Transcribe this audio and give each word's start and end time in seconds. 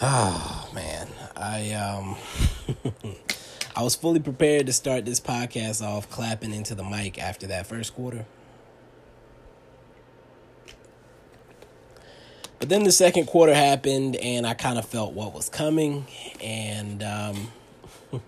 Oh 0.00 0.68
man, 0.74 1.08
I 1.34 1.72
um 1.72 2.16
I 3.76 3.82
was 3.82 3.94
fully 3.94 4.20
prepared 4.20 4.66
to 4.66 4.72
start 4.74 5.06
this 5.06 5.20
podcast 5.20 5.82
off 5.82 6.10
clapping 6.10 6.52
into 6.52 6.74
the 6.74 6.84
mic 6.84 7.18
after 7.18 7.46
that 7.46 7.66
first 7.66 7.94
quarter. 7.94 8.26
But 12.58 12.68
then 12.68 12.84
the 12.84 12.92
second 12.92 13.26
quarter 13.26 13.54
happened 13.54 14.16
and 14.16 14.46
I 14.46 14.52
kind 14.52 14.78
of 14.78 14.84
felt 14.86 15.14
what 15.14 15.32
was 15.32 15.48
coming 15.48 16.06
and 16.42 17.02
um 17.02 17.52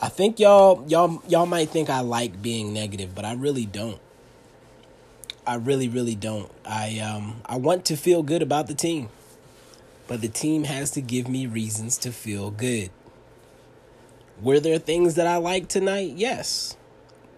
I 0.00 0.08
think 0.08 0.40
y'all 0.40 0.84
y'all 0.88 1.22
y'all 1.28 1.44
might 1.44 1.68
think 1.68 1.90
I 1.90 2.00
like 2.00 2.40
being 2.40 2.72
negative, 2.72 3.14
but 3.14 3.26
I 3.26 3.34
really 3.34 3.66
don't. 3.66 4.00
I 5.46 5.56
really 5.56 5.88
really 5.88 6.14
don't. 6.14 6.50
I 6.64 6.98
um 7.00 7.42
I 7.44 7.56
want 7.56 7.84
to 7.86 7.96
feel 7.96 8.22
good 8.22 8.40
about 8.40 8.68
the 8.68 8.74
team. 8.74 9.10
But 10.08 10.22
the 10.22 10.28
team 10.28 10.64
has 10.64 10.90
to 10.92 11.00
give 11.00 11.28
me 11.28 11.46
reasons 11.46 11.96
to 11.98 12.10
feel 12.10 12.50
good. 12.50 12.90
Were 14.42 14.58
there 14.58 14.78
things 14.78 15.14
that 15.14 15.26
I 15.26 15.36
liked 15.36 15.68
tonight? 15.68 16.14
Yes. 16.16 16.76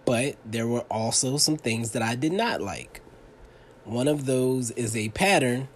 But 0.05 0.37
there 0.45 0.67
were 0.67 0.85
also 0.89 1.37
some 1.37 1.57
things 1.57 1.91
that 1.91 2.01
I 2.01 2.15
did 2.15 2.31
not 2.31 2.61
like. 2.61 3.01
One 3.83 4.07
of 4.07 4.25
those 4.25 4.71
is 4.71 4.95
a 4.95 5.09
pattern 5.09 5.67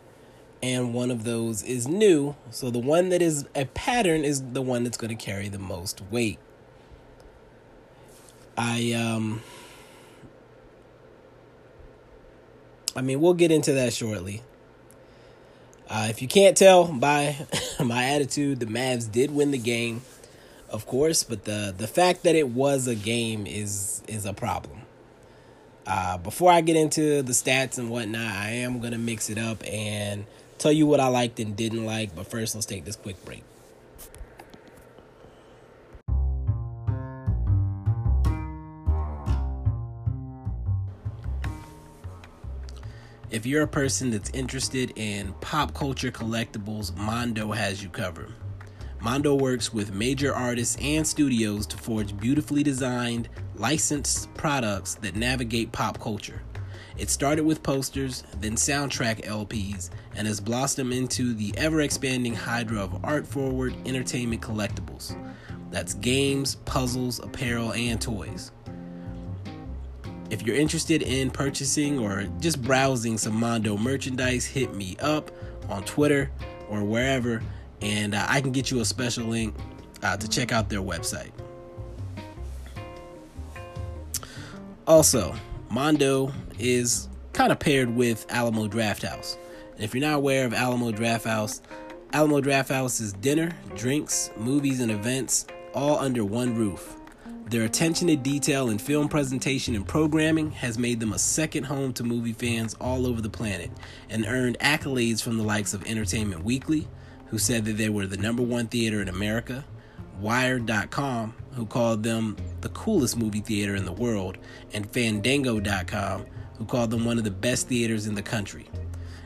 and 0.63 0.93
one 0.93 1.11
of 1.11 1.25
those 1.25 1.63
is 1.63 1.87
new. 1.87 2.35
So 2.49 2.71
the 2.71 2.79
one 2.79 3.09
that 3.09 3.21
is 3.21 3.45
a 3.53 3.65
pattern 3.65 4.23
is 4.23 4.41
the 4.53 4.61
one 4.61 4.83
that's 4.83 4.97
going 4.97 5.15
to 5.15 5.23
carry 5.23 5.49
the 5.49 5.59
most 5.59 6.01
weight. 6.09 6.39
I 8.57 8.93
um 8.93 9.41
I 12.95 13.01
mean, 13.01 13.19
we'll 13.19 13.33
get 13.33 13.51
into 13.51 13.73
that 13.73 13.93
shortly. 13.93 14.41
Uh, 15.89 16.07
if 16.09 16.21
you 16.21 16.27
can't 16.27 16.57
tell 16.57 16.85
by 16.85 17.35
my 17.83 18.05
attitude, 18.05 18.59
the 18.59 18.65
Mavs 18.65 19.11
did 19.11 19.31
win 19.31 19.51
the 19.51 19.57
game, 19.57 20.01
of 20.69 20.85
course, 20.85 21.23
but 21.23 21.45
the 21.45 21.73
the 21.77 21.87
fact 21.87 22.23
that 22.23 22.35
it 22.35 22.49
was 22.49 22.87
a 22.87 22.95
game 22.95 23.45
is 23.45 24.01
is 24.07 24.25
a 24.25 24.33
problem. 24.33 24.81
Uh, 25.87 26.17
before 26.17 26.51
I 26.51 26.61
get 26.61 26.75
into 26.75 27.21
the 27.21 27.33
stats 27.33 27.77
and 27.77 27.91
whatnot, 27.91 28.35
I 28.35 28.49
am 28.49 28.79
gonna 28.79 28.97
mix 28.97 29.29
it 29.29 29.37
up 29.37 29.63
and 29.67 30.25
tell 30.57 30.71
you 30.71 30.87
what 30.87 30.99
I 30.99 31.07
liked 31.07 31.39
and 31.39 31.55
didn't 31.55 31.85
like. 31.85 32.15
But 32.15 32.27
first, 32.27 32.55
let's 32.55 32.65
take 32.65 32.85
this 32.85 32.95
quick 32.95 33.23
break. 33.23 33.43
If 43.35 43.45
you're 43.45 43.63
a 43.63 43.67
person 43.67 44.11
that's 44.11 44.29
interested 44.29 44.93
in 44.95 45.33
pop 45.41 45.73
culture 45.73 46.09
collectibles, 46.09 46.95
Mondo 46.95 47.51
has 47.51 47.83
you 47.83 47.89
covered. 47.89 48.31
Mondo 49.01 49.35
works 49.35 49.73
with 49.73 49.93
major 49.93 50.33
artists 50.33 50.77
and 50.79 51.05
studios 51.05 51.67
to 51.67 51.75
forge 51.75 52.15
beautifully 52.15 52.63
designed, 52.63 53.27
licensed 53.55 54.33
products 54.35 54.93
that 55.01 55.17
navigate 55.17 55.73
pop 55.73 55.99
culture. 55.99 56.43
It 56.97 57.09
started 57.09 57.43
with 57.43 57.61
posters, 57.61 58.23
then 58.39 58.55
soundtrack 58.55 59.25
LPs, 59.25 59.89
and 60.15 60.25
has 60.27 60.39
blossomed 60.39 60.93
into 60.93 61.33
the 61.33 61.53
ever 61.57 61.81
expanding 61.81 62.35
hydra 62.35 62.79
of 62.79 63.03
art 63.03 63.27
forward 63.27 63.75
entertainment 63.85 64.41
collectibles. 64.43 65.13
That's 65.71 65.95
games, 65.95 66.55
puzzles, 66.63 67.19
apparel, 67.19 67.73
and 67.73 67.99
toys. 67.99 68.53
If 70.29 70.45
you're 70.45 70.55
interested 70.55 71.03
in 71.03 71.29
purchasing 71.29 71.99
or 71.99 72.23
just 72.39 72.61
browsing 72.61 73.17
some 73.17 73.35
Mondo 73.35 73.77
merchandise, 73.77 74.45
hit 74.45 74.73
me 74.73 74.97
up 74.99 75.31
on 75.69 75.83
Twitter 75.83 76.31
or 76.69 76.83
wherever, 76.83 77.43
and 77.81 78.15
uh, 78.15 78.25
I 78.27 78.41
can 78.41 78.51
get 78.51 78.71
you 78.71 78.79
a 78.79 78.85
special 78.85 79.25
link 79.25 79.55
uh, 80.01 80.17
to 80.17 80.27
check 80.27 80.51
out 80.51 80.69
their 80.69 80.81
website. 80.81 81.31
Also, 84.87 85.35
Mondo 85.69 86.31
is 86.59 87.09
kind 87.33 87.51
of 87.51 87.59
paired 87.59 87.95
with 87.95 88.25
Alamo 88.29 88.67
Drafthouse. 88.67 89.37
And 89.75 89.83
if 89.83 89.93
you're 89.93 90.01
not 90.01 90.15
aware 90.15 90.45
of 90.45 90.53
Alamo 90.53 90.91
Drafthouse, 90.91 91.61
Alamo 92.13 92.39
Drafthouse 92.39 93.01
is 93.01 93.13
dinner, 93.13 93.51
drinks, 93.75 94.31
movies, 94.37 94.79
and 94.79 94.91
events 94.91 95.45
all 95.73 95.99
under 95.99 96.23
one 96.23 96.55
roof. 96.55 96.95
Their 97.47 97.63
attention 97.63 98.07
to 98.07 98.15
detail 98.15 98.69
in 98.69 98.79
film 98.79 99.07
presentation 99.07 99.75
and 99.75 99.87
programming 99.87 100.49
has 100.51 100.79
made 100.79 100.99
them 100.99 101.13
a 101.13 101.19
second 101.19 101.65
home 101.65 101.93
to 101.93 102.03
movie 102.03 102.33
fans 102.33 102.73
all 102.81 103.05
over 103.05 103.21
the 103.21 103.29
planet 103.29 103.69
and 104.09 104.25
earned 104.25 104.57
accolades 104.59 105.21
from 105.21 105.37
the 105.37 105.43
likes 105.43 105.75
of 105.75 105.85
Entertainment 105.85 106.43
Weekly, 106.43 106.87
who 107.27 107.37
said 107.37 107.63
that 107.65 107.77
they 107.77 107.89
were 107.89 108.07
the 108.07 108.17
number 108.17 108.41
one 108.41 108.65
theater 108.65 108.99
in 108.99 109.09
America, 109.09 109.63
Wired.com, 110.19 111.35
who 111.51 111.67
called 111.67 112.01
them 112.01 112.35
the 112.61 112.69
coolest 112.69 113.15
movie 113.15 113.41
theater 113.41 113.75
in 113.75 113.85
the 113.85 113.91
world, 113.91 114.39
and 114.73 114.89
Fandango.com, 114.89 116.25
who 116.57 116.65
called 116.65 116.89
them 116.89 117.05
one 117.05 117.19
of 117.19 117.25
the 117.25 117.31
best 117.31 117.67
theaters 117.67 118.07
in 118.07 118.15
the 118.15 118.23
country. 118.23 118.67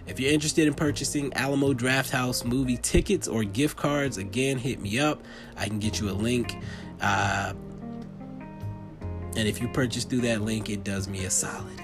If 0.08 0.19
you're 0.19 0.34
interested 0.34 0.68
in 0.68 0.74
purchasing 0.74 1.31
Alamo 1.35 1.74
Drafthouse 1.74 2.44
movie 2.44 2.78
tickets 2.78 3.29
or 3.29 3.46
gift 3.46 3.78
cards, 3.78 4.18
again, 4.18 4.58
hit 4.58 4.81
me 4.81 5.00
up. 5.00 5.24
I 5.56 5.68
can 5.68 5.79
get 5.79 6.02
you 6.02 6.09
a 6.09 6.12
link. 6.12 6.58
Uh, 7.00 7.53
and 9.35 9.47
if 9.47 9.62
you 9.62 9.67
purchase 9.67 10.03
through 10.03 10.22
that 10.22 10.41
link, 10.41 10.69
it 10.69 10.84
does 10.84 11.07
me 11.07 11.25
a 11.25 11.29
solid. 11.29 11.79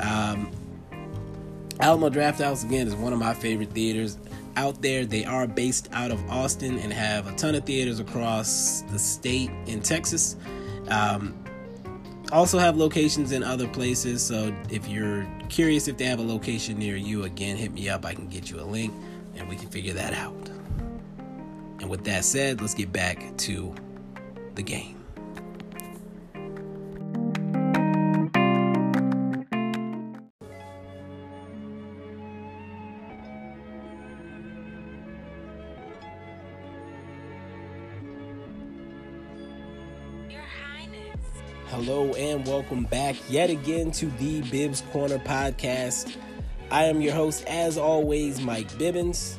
Um, 0.00 0.50
Alamo 1.80 2.08
Drafthouse, 2.08 2.64
again, 2.64 2.86
is 2.86 2.94
one 2.94 3.12
of 3.12 3.18
my 3.18 3.34
favorite 3.34 3.70
theaters 3.70 4.18
out 4.56 4.80
there. 4.80 5.04
They 5.04 5.24
are 5.24 5.46
based 5.46 5.88
out 5.92 6.10
of 6.10 6.30
Austin 6.30 6.78
and 6.78 6.92
have 6.92 7.26
a 7.26 7.34
ton 7.34 7.54
of 7.54 7.64
theaters 7.64 8.00
across 8.00 8.82
the 8.82 8.98
state 8.98 9.50
in 9.66 9.80
Texas. 9.80 10.36
Um, 10.88 11.44
also 12.32 12.58
have 12.58 12.76
locations 12.76 13.32
in 13.32 13.42
other 13.42 13.68
places. 13.68 14.22
So 14.22 14.54
if 14.70 14.88
you're 14.88 15.26
curious 15.48 15.88
if 15.88 15.96
they 15.96 16.04
have 16.04 16.18
a 16.18 16.24
location 16.24 16.78
near 16.78 16.96
you, 16.96 17.24
again, 17.24 17.56
hit 17.56 17.72
me 17.72 17.88
up. 17.88 18.04
I 18.04 18.14
can 18.14 18.28
get 18.28 18.50
you 18.50 18.60
a 18.60 18.64
link 18.64 18.92
and 19.36 19.48
we 19.48 19.56
can 19.56 19.68
figure 19.68 19.92
that 19.94 20.14
out. 20.14 20.50
And 21.80 21.90
with 21.90 22.04
that 22.04 22.24
said, 22.24 22.60
let's 22.60 22.74
get 22.74 22.92
back 22.92 23.36
to 23.38 23.74
the 24.54 24.62
game. 24.62 25.03
Welcome 42.64 42.84
back 42.84 43.14
yet 43.28 43.50
again 43.50 43.90
to 43.90 44.06
the 44.06 44.40
Bibbs 44.50 44.80
Corner 44.90 45.18
podcast. 45.18 46.16
I 46.70 46.84
am 46.84 47.02
your 47.02 47.12
host, 47.12 47.44
as 47.46 47.76
always, 47.76 48.40
Mike 48.40 48.70
Bibbins. 48.78 49.36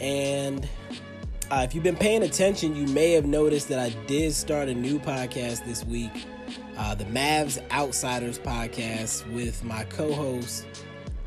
And 0.00 0.66
uh, 1.50 1.66
if 1.68 1.74
you've 1.74 1.84
been 1.84 1.98
paying 1.98 2.22
attention, 2.22 2.74
you 2.74 2.86
may 2.94 3.12
have 3.12 3.26
noticed 3.26 3.68
that 3.68 3.78
I 3.78 3.90
did 4.06 4.32
start 4.32 4.70
a 4.70 4.74
new 4.74 4.98
podcast 4.98 5.66
this 5.66 5.84
week, 5.84 6.24
uh, 6.78 6.94
the 6.94 7.04
Mavs 7.04 7.60
Outsiders 7.72 8.38
podcast, 8.38 9.30
with 9.34 9.62
my 9.62 9.84
co-host, 9.84 10.64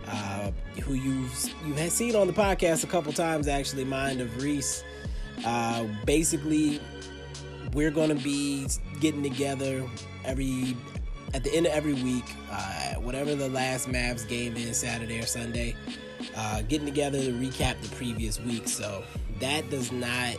uh, 0.07 0.49
who 0.81 0.95
you've 0.95 1.53
you've 1.63 1.91
seen 1.91 2.15
on 2.15 2.25
the 2.25 2.33
podcast 2.33 2.83
a 2.83 2.87
couple 2.87 3.13
times, 3.13 3.47
actually, 3.47 3.85
Mind 3.85 4.19
of 4.19 4.41
Reese. 4.41 4.83
Uh, 5.45 5.85
basically, 6.05 6.81
we're 7.73 7.91
going 7.91 8.09
to 8.09 8.23
be 8.23 8.65
getting 8.99 9.21
together 9.21 9.87
every 10.25 10.75
at 11.33 11.43
the 11.43 11.53
end 11.53 11.65
of 11.65 11.73
every 11.73 11.93
week, 11.93 12.25
uh, 12.51 12.95
whatever 12.95 13.35
the 13.35 13.49
last 13.49 13.87
Mavs 13.87 14.27
game 14.27 14.55
is, 14.57 14.77
Saturday 14.77 15.19
or 15.19 15.25
Sunday, 15.25 15.75
uh, 16.35 16.61
getting 16.63 16.85
together 16.85 17.19
to 17.19 17.31
recap 17.31 17.79
the 17.81 17.95
previous 17.95 18.39
week. 18.39 18.67
So 18.67 19.03
that 19.39 19.69
does 19.69 19.91
not 19.91 20.35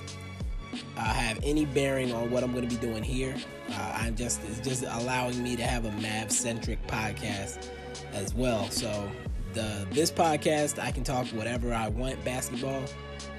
uh, 0.97 1.01
have 1.01 1.39
any 1.43 1.65
bearing 1.65 2.13
on 2.13 2.31
what 2.31 2.43
I'm 2.43 2.53
going 2.53 2.69
to 2.69 2.75
be 2.75 2.81
doing 2.81 3.03
here. 3.03 3.35
Uh, 3.71 3.99
I'm 4.01 4.17
just 4.17 4.41
it's 4.45 4.61
just 4.61 4.83
allowing 4.83 5.43
me 5.43 5.57
to 5.57 5.63
have 5.63 5.85
a 5.85 5.91
Mavs 5.91 6.33
centric 6.33 6.85
podcast 6.87 7.69
as 8.13 8.35
well. 8.35 8.69
So 8.71 9.11
the 9.55 9.87
this 9.93 10.11
podcast 10.11 10.79
I 10.79 10.91
can 10.91 11.05
talk 11.05 11.27
whatever 11.29 11.73
I 11.73 11.89
want 11.89 12.23
basketball, 12.25 12.85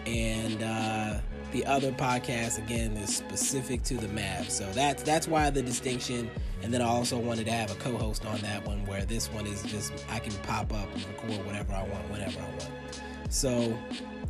and 0.05 0.63
uh, 0.63 1.19
the 1.51 1.65
other 1.65 1.91
podcast 1.91 2.57
again 2.57 2.95
is 2.97 3.15
specific 3.15 3.83
to 3.83 3.95
the 3.95 4.07
Mavs. 4.07 4.51
So 4.51 4.69
that's 4.71 5.03
that's 5.03 5.27
why 5.27 5.49
the 5.49 5.61
distinction. 5.61 6.29
And 6.63 6.73
then 6.73 6.81
I 6.81 6.85
also 6.85 7.17
wanted 7.17 7.45
to 7.47 7.51
have 7.51 7.71
a 7.71 7.75
co-host 7.75 8.25
on 8.25 8.39
that 8.41 8.65
one 8.65 8.85
where 8.85 9.03
this 9.03 9.31
one 9.31 9.47
is 9.47 9.63
just 9.63 9.91
I 10.09 10.19
can 10.19 10.33
pop 10.43 10.73
up 10.73 10.93
and 10.93 11.05
record 11.07 11.45
whatever 11.45 11.73
I 11.73 11.83
want 11.83 12.09
whenever 12.09 12.39
I 12.39 12.49
want. 12.49 13.01
So 13.29 13.77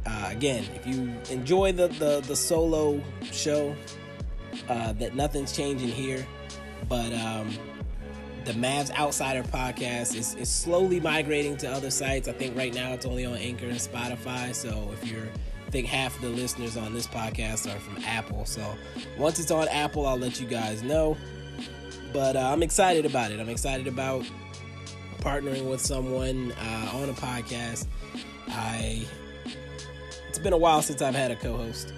uh, 0.05 0.29
again, 0.31 0.63
if 0.75 0.87
you 0.87 1.13
enjoy 1.29 1.73
the 1.73 1.87
the, 1.87 2.21
the 2.21 2.35
solo 2.35 3.01
show, 3.31 3.75
uh, 4.69 4.93
that 4.93 5.15
nothing's 5.15 5.51
changing 5.51 5.89
here, 5.89 6.25
but 6.87 7.13
um, 7.13 7.49
the 8.45 8.53
Mavs 8.53 8.91
Outsider 8.97 9.43
podcast 9.43 10.15
is, 10.15 10.35
is 10.35 10.49
slowly 10.49 10.99
migrating 10.99 11.57
to 11.57 11.71
other 11.71 11.91
sites. 11.91 12.27
I 12.27 12.33
think 12.33 12.57
right 12.57 12.73
now 12.73 12.93
it's 12.93 13.05
only 13.05 13.25
on 13.25 13.35
Anchor 13.35 13.67
and 13.67 13.77
Spotify. 13.77 14.53
So 14.55 14.89
if 14.93 15.09
you're, 15.09 15.27
I 15.71 15.73
think 15.73 15.87
half 15.87 16.19
the 16.19 16.27
listeners 16.27 16.75
on 16.75 16.93
this 16.93 17.07
podcast 17.07 17.73
are 17.73 17.79
from 17.79 18.03
Apple. 18.03 18.43
So 18.43 18.75
once 19.17 19.39
it's 19.39 19.51
on 19.51 19.69
Apple, 19.69 20.05
I'll 20.05 20.17
let 20.17 20.37
you 20.41 20.45
guys 20.45 20.83
know. 20.83 21.15
But 22.11 22.35
uh, 22.35 22.41
I'm 22.41 22.61
excited 22.61 23.05
about 23.05 23.31
it. 23.31 23.39
I'm 23.39 23.47
excited 23.47 23.87
about 23.87 24.25
partnering 25.19 25.69
with 25.69 25.79
someone 25.79 26.51
uh, 26.59 26.91
on 26.95 27.07
a 27.07 27.13
podcast. 27.13 27.87
I 28.49 29.05
it's 30.27 30.39
been 30.39 30.51
a 30.51 30.57
while 30.57 30.81
since 30.81 31.01
I've 31.01 31.15
had 31.15 31.31
a 31.31 31.37
co-host, 31.37 31.93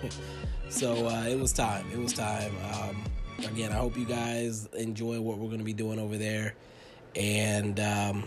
so 0.68 1.06
uh, 1.06 1.24
it 1.26 1.40
was 1.40 1.54
time. 1.54 1.86
It 1.90 1.98
was 1.98 2.12
time. 2.12 2.52
Um, 2.74 3.04
again, 3.38 3.72
I 3.72 3.76
hope 3.76 3.96
you 3.96 4.04
guys 4.04 4.66
enjoy 4.74 5.18
what 5.22 5.38
we're 5.38 5.46
going 5.46 5.60
to 5.60 5.64
be 5.64 5.72
doing 5.72 5.98
over 5.98 6.18
there. 6.18 6.56
And 7.16 7.80
um, 7.80 8.24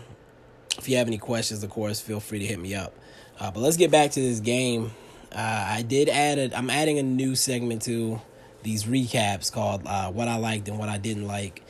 if 0.79 0.89
you 0.89 0.97
have 0.97 1.05
any 1.05 1.19
questions, 1.19 1.63
of 1.63 1.69
course, 1.69 2.01
feel 2.01 2.19
free 2.19 2.39
to 2.39 2.47
hit 2.47 2.59
me 2.59 2.73
up. 2.73 2.95
Uh, 3.41 3.49
but 3.49 3.61
let's 3.61 3.75
get 3.75 3.89
back 3.89 4.11
to 4.11 4.19
this 4.19 4.39
game. 4.39 4.91
Uh, 5.31 5.65
I 5.69 5.81
did 5.81 6.09
add. 6.09 6.53
I'm 6.53 6.69
adding 6.69 6.99
a 6.99 7.03
new 7.03 7.33
segment 7.33 7.81
to 7.83 8.21
these 8.61 8.83
recaps 8.83 9.51
called 9.51 9.81
uh, 9.87 10.11
"What 10.11 10.27
I 10.27 10.37
Liked 10.37 10.67
and 10.67 10.77
What 10.77 10.89
I 10.89 10.99
Didn't 10.99 11.25
Like." 11.25 11.63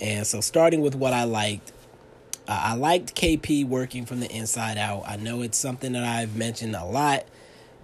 And 0.00 0.26
so, 0.26 0.40
starting 0.40 0.80
with 0.80 0.94
what 0.94 1.12
I 1.12 1.24
liked, 1.24 1.72
uh, 2.48 2.58
I 2.62 2.74
liked 2.74 3.14
KP 3.14 3.66
working 3.68 4.06
from 4.06 4.20
the 4.20 4.30
inside 4.30 4.78
out. 4.78 5.02
I 5.06 5.16
know 5.16 5.42
it's 5.42 5.58
something 5.58 5.92
that 5.92 6.04
I've 6.04 6.36
mentioned 6.36 6.74
a 6.74 6.86
lot, 6.86 7.26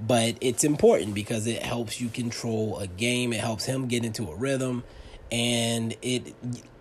but 0.01 0.39
it's 0.41 0.65
important 0.65 1.15
because 1.15 1.47
it 1.47 1.63
helps 1.63 2.01
you 2.01 2.09
control 2.09 2.79
a 2.79 2.87
game. 2.87 3.35
It 3.35 3.41
helps 3.41 3.67
him 3.67 3.87
get 3.87 4.03
into 4.03 4.31
a 4.31 4.35
rhythm, 4.35 4.83
and 5.31 5.95
it 6.01 6.35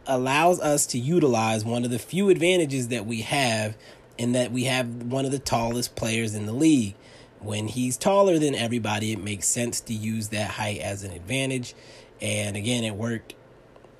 allows 0.07 0.61
us 0.61 0.85
to 0.85 0.99
utilize 0.99 1.65
one 1.65 1.83
of 1.83 1.91
the 1.91 1.99
few 1.99 2.29
advantages 2.29 2.87
that 2.87 3.05
we 3.05 3.23
have 3.23 3.75
in 4.17 4.33
that 4.33 4.51
we 4.51 4.65
have 4.65 4.87
one 5.03 5.25
of 5.25 5.31
the 5.31 5.39
tallest 5.39 5.95
players 5.95 6.35
in 6.35 6.45
the 6.45 6.53
league. 6.53 6.95
When 7.39 7.67
he's 7.67 7.97
taller 7.97 8.39
than 8.39 8.55
everybody, 8.55 9.11
it 9.11 9.19
makes 9.19 9.47
sense 9.47 9.79
to 9.81 9.93
use 9.93 10.29
that 10.29 10.51
height 10.51 10.79
as 10.79 11.03
an 11.03 11.11
advantage. 11.11 11.75
And 12.21 12.55
again, 12.55 12.83
it 12.83 12.95
worked 12.95 13.35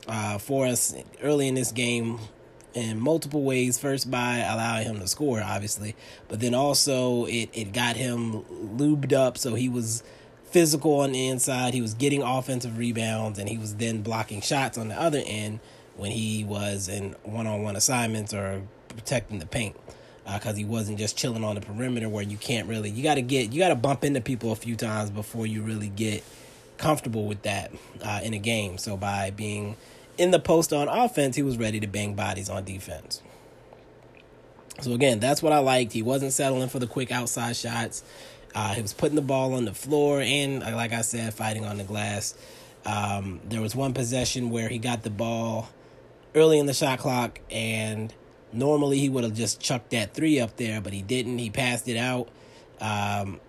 uh, 0.08 0.38
for 0.38 0.66
us 0.66 0.96
early 1.22 1.48
in 1.48 1.56
this 1.56 1.72
game 1.72 2.20
in 2.74 3.00
multiple 3.00 3.44
ways. 3.44 3.78
First, 3.78 4.10
by 4.10 4.38
allowing 4.38 4.86
him 4.86 5.00
to 5.00 5.08
score, 5.08 5.42
obviously, 5.42 5.96
but 6.28 6.40
then 6.40 6.54
also 6.54 7.26
it, 7.26 7.50
it 7.54 7.74
got 7.74 7.96
him 7.96 8.44
lubed 8.44 9.14
up 9.14 9.38
so 9.38 9.56
he 9.56 9.70
was 9.70 10.04
physical 10.46 11.02
on 11.02 11.12
the 11.12 11.28
inside. 11.28 11.74
He 11.74 11.82
was 11.82 11.94
getting 11.94 12.22
offensive 12.22 12.78
rebounds 12.78 13.40
and 13.40 13.50
he 13.50 13.58
was 13.58 13.76
then 13.76 14.02
blocking 14.02 14.42
shots 14.42 14.78
on 14.78 14.88
the 14.88 15.00
other 15.00 15.22
end 15.26 15.60
when 15.98 16.12
he 16.12 16.44
was 16.44 16.88
in 16.88 17.16
one 17.24 17.48
on 17.48 17.64
one 17.64 17.76
assignments 17.76 18.34
or 18.34 18.62
protecting 18.90 19.40
the 19.40 19.46
paint. 19.46 19.76
Because 20.26 20.54
uh, 20.54 20.58
he 20.58 20.66
wasn't 20.66 20.98
just 20.98 21.16
chilling 21.16 21.44
on 21.44 21.56
the 21.56 21.62
perimeter 21.62 22.10
where 22.10 22.24
you 22.24 22.38
can't 22.38 22.68
really, 22.68 22.90
you 22.90 23.04
got 23.04 23.16
to 23.16 23.22
get, 23.22 23.54
you 23.54 23.60
got 23.60 23.70
to 23.70 23.76
bump 23.76 24.04
into 24.04 24.22
people 24.22 24.52
a 24.52 24.56
few 24.56 24.76
times 24.76 25.12
before 25.12 25.46
you 25.46 25.62
really 25.62 25.88
get 25.88 26.24
comfortable 26.78 27.26
with 27.26 27.44
that 27.44 27.72
uh, 28.04 28.22
in 28.24 28.34
a 28.34 28.40
game. 28.40 28.80
So 28.80 28.98
by 28.98 29.30
being 29.30 29.78
in 30.18 30.32
the 30.32 30.40
post 30.40 30.74
on 30.74 30.88
offense, 30.88 31.36
he 31.36 31.44
was 31.44 31.58
ready 31.58 31.80
to 31.80 31.88
bang 31.88 32.16
bodies 32.16 32.50
on 32.50 32.64
defense. 32.64 33.22
So 34.82 34.94
again, 34.94 35.20
that's 35.20 35.44
what 35.44 35.54
I 35.54 35.60
liked. 35.60 35.94
He 35.94 36.02
wasn't 36.02 36.34
settling 36.34 36.70
for 36.70 36.80
the 36.80 36.88
quick 36.88 37.12
outside 37.12 37.56
shots. 37.56 38.04
Uh, 38.56 38.74
he 38.74 38.82
was 38.82 38.94
putting 38.94 39.16
the 39.16 39.22
ball 39.22 39.54
on 39.54 39.66
the 39.66 39.74
floor 39.74 40.22
and, 40.22 40.64
uh, 40.64 40.76
like 40.76 40.92
I 40.92 41.02
said, 41.02 41.34
fighting 41.34 41.66
on 41.66 41.78
the 41.78 41.84
glass. 41.84 42.34
Um, 42.86 43.42
there 43.48 43.62
was 43.62 43.76
one 43.76 43.94
possession 43.94 44.50
where 44.50 44.70
he 44.70 44.80
got 44.80 45.04
the 45.04 45.10
ball 45.10 45.70
early 46.34 46.60
in 46.60 46.66
the 46.66 46.74
shot 46.74 47.00
clock, 47.00 47.40
and 47.50 48.14
normally 48.56 49.00
he 49.00 49.10
would 49.10 49.24
have 49.24 49.34
just 49.34 49.60
chucked 49.60 49.92
that 49.92 50.14
three 50.14 50.40
up 50.40 50.56
there, 50.58 50.82
but 50.82 50.94
he 50.94 51.02
didn't. 51.02 51.38
He 51.38 51.50
passed 51.50 51.88
it 51.88 51.98
out. 51.98 52.30
Um, 52.82 53.40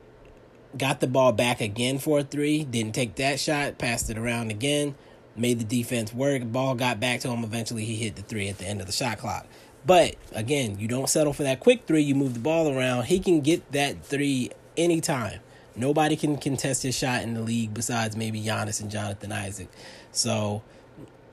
got 0.76 1.00
the 1.00 1.06
ball 1.06 1.32
back 1.32 1.60
again 1.60 1.98
for 1.98 2.20
a 2.20 2.22
three. 2.22 2.64
Didn't 2.64 2.94
take 2.94 3.16
that 3.16 3.40
shot. 3.40 3.78
Passed 3.78 4.10
it 4.10 4.18
around 4.18 4.50
again 4.50 4.94
made 5.36 5.58
the 5.58 5.64
defense 5.64 6.12
work. 6.12 6.42
Ball 6.44 6.74
got 6.74 7.00
back 7.00 7.20
to 7.20 7.28
him. 7.28 7.44
Eventually, 7.44 7.84
he 7.84 7.96
hit 7.96 8.16
the 8.16 8.22
three 8.22 8.48
at 8.48 8.58
the 8.58 8.64
end 8.64 8.80
of 8.80 8.86
the 8.86 8.92
shot 8.92 9.18
clock. 9.18 9.46
But 9.84 10.16
again, 10.32 10.78
you 10.78 10.88
don't 10.88 11.08
settle 11.08 11.32
for 11.32 11.44
that 11.44 11.60
quick 11.60 11.86
three. 11.86 12.02
You 12.02 12.14
move 12.14 12.34
the 12.34 12.40
ball 12.40 12.68
around. 12.68 13.04
He 13.04 13.20
can 13.20 13.40
get 13.40 13.70
that 13.72 14.04
three 14.04 14.50
anytime. 14.76 15.40
Nobody 15.76 16.16
can 16.16 16.38
contest 16.38 16.82
his 16.82 16.96
shot 16.96 17.22
in 17.22 17.34
the 17.34 17.42
league 17.42 17.74
besides 17.74 18.16
maybe 18.16 18.42
Giannis 18.42 18.80
and 18.80 18.90
Jonathan 18.90 19.30
Isaac. 19.30 19.68
So 20.10 20.62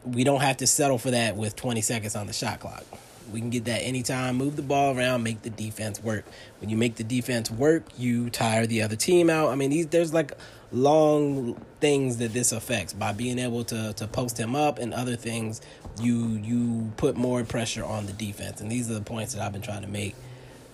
we 0.03 0.23
don't 0.23 0.41
have 0.41 0.57
to 0.57 0.67
settle 0.67 0.97
for 0.97 1.11
that 1.11 1.35
with 1.35 1.55
20 1.55 1.81
seconds 1.81 2.15
on 2.15 2.27
the 2.27 2.33
shot 2.33 2.59
clock. 2.59 2.83
We 3.31 3.39
can 3.39 3.49
get 3.49 3.65
that 3.65 3.79
anytime, 3.79 4.35
move 4.35 4.55
the 4.55 4.61
ball 4.61 4.97
around, 4.97 5.23
make 5.23 5.41
the 5.41 5.49
defense 5.49 6.01
work. 6.03 6.25
When 6.59 6.69
you 6.69 6.77
make 6.77 6.95
the 6.95 7.03
defense 7.03 7.49
work, 7.49 7.83
you 7.97 8.29
tire 8.29 8.67
the 8.67 8.81
other 8.81 8.95
team 8.95 9.29
out. 9.29 9.49
I 9.49 9.55
mean, 9.55 9.69
these, 9.69 9.87
there's 9.87 10.13
like 10.13 10.33
long 10.71 11.55
things 11.79 12.17
that 12.17 12.33
this 12.33 12.51
affects. 12.51 12.93
By 12.93 13.13
being 13.13 13.39
able 13.39 13.63
to 13.65 13.93
to 13.93 14.07
post 14.07 14.37
him 14.37 14.55
up 14.55 14.79
and 14.79 14.93
other 14.93 15.15
things 15.15 15.61
you 16.01 16.39
you 16.43 16.91
put 16.97 17.15
more 17.15 17.43
pressure 17.43 17.83
on 17.83 18.05
the 18.05 18.13
defense. 18.13 18.61
And 18.61 18.71
these 18.71 18.89
are 18.89 18.95
the 18.95 19.01
points 19.01 19.33
that 19.33 19.41
I've 19.41 19.53
been 19.53 19.61
trying 19.61 19.83
to 19.83 19.89
make 19.89 20.15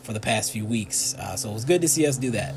for 0.04 0.14
the 0.14 0.20
past 0.20 0.52
few 0.52 0.66
weeks. 0.66 1.16
Uh, 1.16 1.36
so 1.36 1.54
it's 1.54 1.66
good 1.66 1.82
to 1.82 1.88
see 1.88 2.08
us 2.08 2.18
do 2.18 2.32
that. 2.32 2.56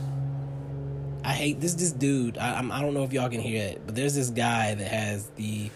I 1.25 1.33
hate 1.35 1.61
this 1.61 1.75
this 1.75 1.93
dude 1.93 2.37
I, 2.37 2.59
I'm, 2.59 2.73
I 2.73 2.81
don't 2.81 2.95
know 2.95 3.05
if 3.05 3.13
y'all 3.13 3.29
can 3.29 3.41
hear 3.41 3.63
it 3.63 3.83
but 3.87 3.95
there's 3.95 4.15
this 4.15 4.31
guy 4.31 4.75
that 4.75 4.89
has 4.89 5.29
the 5.37 5.71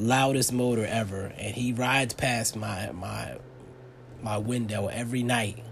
loudest 0.00 0.52
motor 0.52 0.84
ever 0.84 1.32
and 1.36 1.54
he 1.54 1.72
rides 1.72 2.14
past 2.14 2.56
my 2.56 2.90
my 2.92 3.36
my 4.22 4.38
window 4.38 4.88
every 4.88 5.22
night 5.22 5.62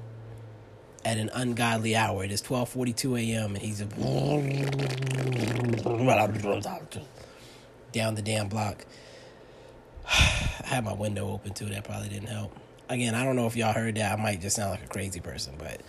at 1.04 1.16
an 1.16 1.30
ungodly 1.32 1.96
hour. 1.96 2.24
It 2.24 2.32
is 2.32 2.42
12:42 2.42 3.32
a.m. 3.32 3.54
and 3.54 3.58
he's 3.58 3.80
down 7.92 8.14
the 8.14 8.22
damn 8.22 8.48
block. 8.48 8.84
I 10.06 10.66
had 10.66 10.84
my 10.84 10.92
window 10.92 11.30
open 11.30 11.54
too. 11.54 11.66
That 11.66 11.84
probably 11.84 12.08
didn't 12.08 12.28
help. 12.28 12.54
Again, 12.88 13.14
I 13.14 13.24
don't 13.24 13.36
know 13.36 13.46
if 13.46 13.56
y'all 13.56 13.72
heard 13.72 13.96
that. 13.96 14.18
I 14.18 14.22
might 14.22 14.40
just 14.40 14.56
sound 14.56 14.70
like 14.70 14.84
a 14.84 14.88
crazy 14.88 15.20
person, 15.20 15.54
but 15.58 15.80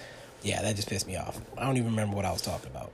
yeah, 0.42 0.62
that 0.62 0.76
just 0.76 0.90
pissed 0.90 1.08
me 1.08 1.18
off. 1.18 1.40
I 1.58 1.66
don't 1.66 1.78
even 1.78 1.92
remember 1.92 2.16
what 2.16 2.26
I 2.26 2.32
was 2.32 2.42
talking 2.42 2.70
about. 2.70 2.94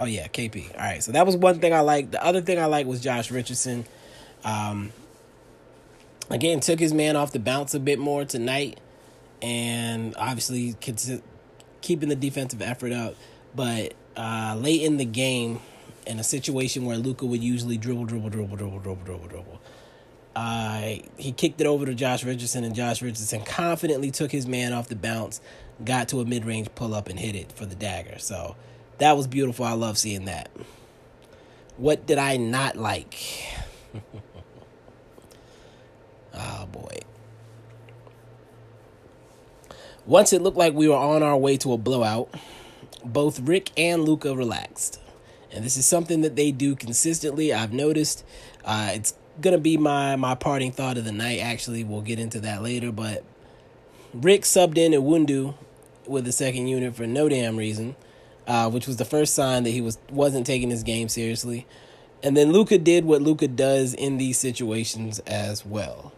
Oh 0.00 0.04
yeah, 0.04 0.26
KP. 0.28 0.72
All 0.74 0.80
right, 0.80 1.02
so 1.02 1.12
that 1.12 1.26
was 1.26 1.36
one 1.36 1.60
thing 1.60 1.72
I 1.72 1.80
liked. 1.80 2.12
The 2.12 2.24
other 2.24 2.40
thing 2.40 2.58
I 2.58 2.66
liked 2.66 2.88
was 2.88 3.00
Josh 3.00 3.30
Richardson. 3.30 3.84
Um, 4.44 4.92
again, 6.30 6.60
took 6.60 6.80
his 6.80 6.92
man 6.92 7.16
off 7.16 7.32
the 7.32 7.38
bounce 7.38 7.74
a 7.74 7.80
bit 7.80 7.98
more 7.98 8.24
tonight, 8.24 8.80
and 9.40 10.14
obviously 10.16 10.76
keeping 11.80 12.08
the 12.08 12.16
defensive 12.16 12.62
effort 12.62 12.92
up. 12.92 13.14
But 13.54 13.94
uh, 14.16 14.56
late 14.58 14.82
in 14.82 14.96
the 14.96 15.04
game, 15.04 15.60
in 16.06 16.18
a 16.18 16.24
situation 16.24 16.84
where 16.84 16.96
Luka 16.96 17.26
would 17.26 17.42
usually 17.42 17.76
dribble, 17.76 18.06
dribble, 18.06 18.30
dribble, 18.30 18.56
dribble, 18.56 18.78
dribble, 18.80 19.04
dribble, 19.04 19.28
dribble, 19.28 19.60
uh, 20.34 20.94
he 21.16 21.32
kicked 21.32 21.60
it 21.60 21.66
over 21.66 21.84
to 21.86 21.94
Josh 21.94 22.24
Richardson, 22.24 22.64
and 22.64 22.74
Josh 22.74 23.02
Richardson 23.02 23.44
confidently 23.44 24.10
took 24.10 24.32
his 24.32 24.46
man 24.46 24.72
off 24.72 24.88
the 24.88 24.96
bounce, 24.96 25.40
got 25.84 26.08
to 26.08 26.20
a 26.20 26.24
mid 26.24 26.44
range 26.44 26.68
pull 26.74 26.94
up, 26.94 27.08
and 27.08 27.18
hit 27.18 27.36
it 27.36 27.52
for 27.52 27.66
the 27.66 27.74
dagger. 27.74 28.18
So 28.18 28.56
that 28.98 29.16
was 29.16 29.26
beautiful. 29.26 29.64
I 29.64 29.72
love 29.72 29.98
seeing 29.98 30.24
that. 30.24 30.50
What 31.76 32.06
did 32.06 32.18
I 32.18 32.36
not 32.36 32.76
like? 32.76 33.14
oh 36.34 36.66
boy. 36.66 36.98
Once 40.04 40.32
it 40.32 40.42
looked 40.42 40.56
like 40.56 40.74
we 40.74 40.88
were 40.88 40.96
on 40.96 41.22
our 41.22 41.36
way 41.36 41.56
to 41.56 41.72
a 41.72 41.78
blowout, 41.78 42.28
both 43.04 43.40
Rick 43.40 43.70
and 43.76 44.04
Luka 44.04 44.34
relaxed. 44.34 45.00
And 45.52 45.64
this 45.64 45.76
is 45.76 45.86
something 45.86 46.22
that 46.22 46.34
they 46.34 46.50
do 46.50 46.74
consistently. 46.74 47.52
I've 47.52 47.72
noticed. 47.72 48.24
Uh, 48.64 48.90
it's 48.94 49.14
gonna 49.40 49.58
be 49.58 49.76
my 49.76 50.16
my 50.16 50.34
parting 50.34 50.72
thought 50.72 50.96
of 50.96 51.04
the 51.04 51.12
night. 51.12 51.38
Actually, 51.40 51.84
we'll 51.84 52.00
get 52.00 52.18
into 52.18 52.40
that 52.40 52.62
later. 52.62 52.90
But 52.90 53.24
Rick 54.14 54.42
subbed 54.42 54.78
in 54.78 54.92
Iwundu 54.92 55.54
with 56.06 56.24
the 56.24 56.32
second 56.32 56.68
unit 56.68 56.96
for 56.96 57.06
no 57.06 57.28
damn 57.28 57.56
reason, 57.56 57.96
uh, 58.46 58.70
which 58.70 58.86
was 58.86 58.96
the 58.96 59.04
first 59.04 59.34
sign 59.34 59.64
that 59.64 59.70
he 59.70 59.80
was 59.80 59.98
wasn't 60.10 60.46
taking 60.46 60.70
his 60.70 60.82
game 60.82 61.08
seriously. 61.08 61.66
And 62.22 62.36
then 62.36 62.52
Luka 62.52 62.78
did 62.78 63.04
what 63.04 63.20
Luka 63.20 63.48
does 63.48 63.94
in 63.94 64.16
these 64.16 64.38
situations 64.38 65.18
as 65.20 65.66
well. 65.66 66.12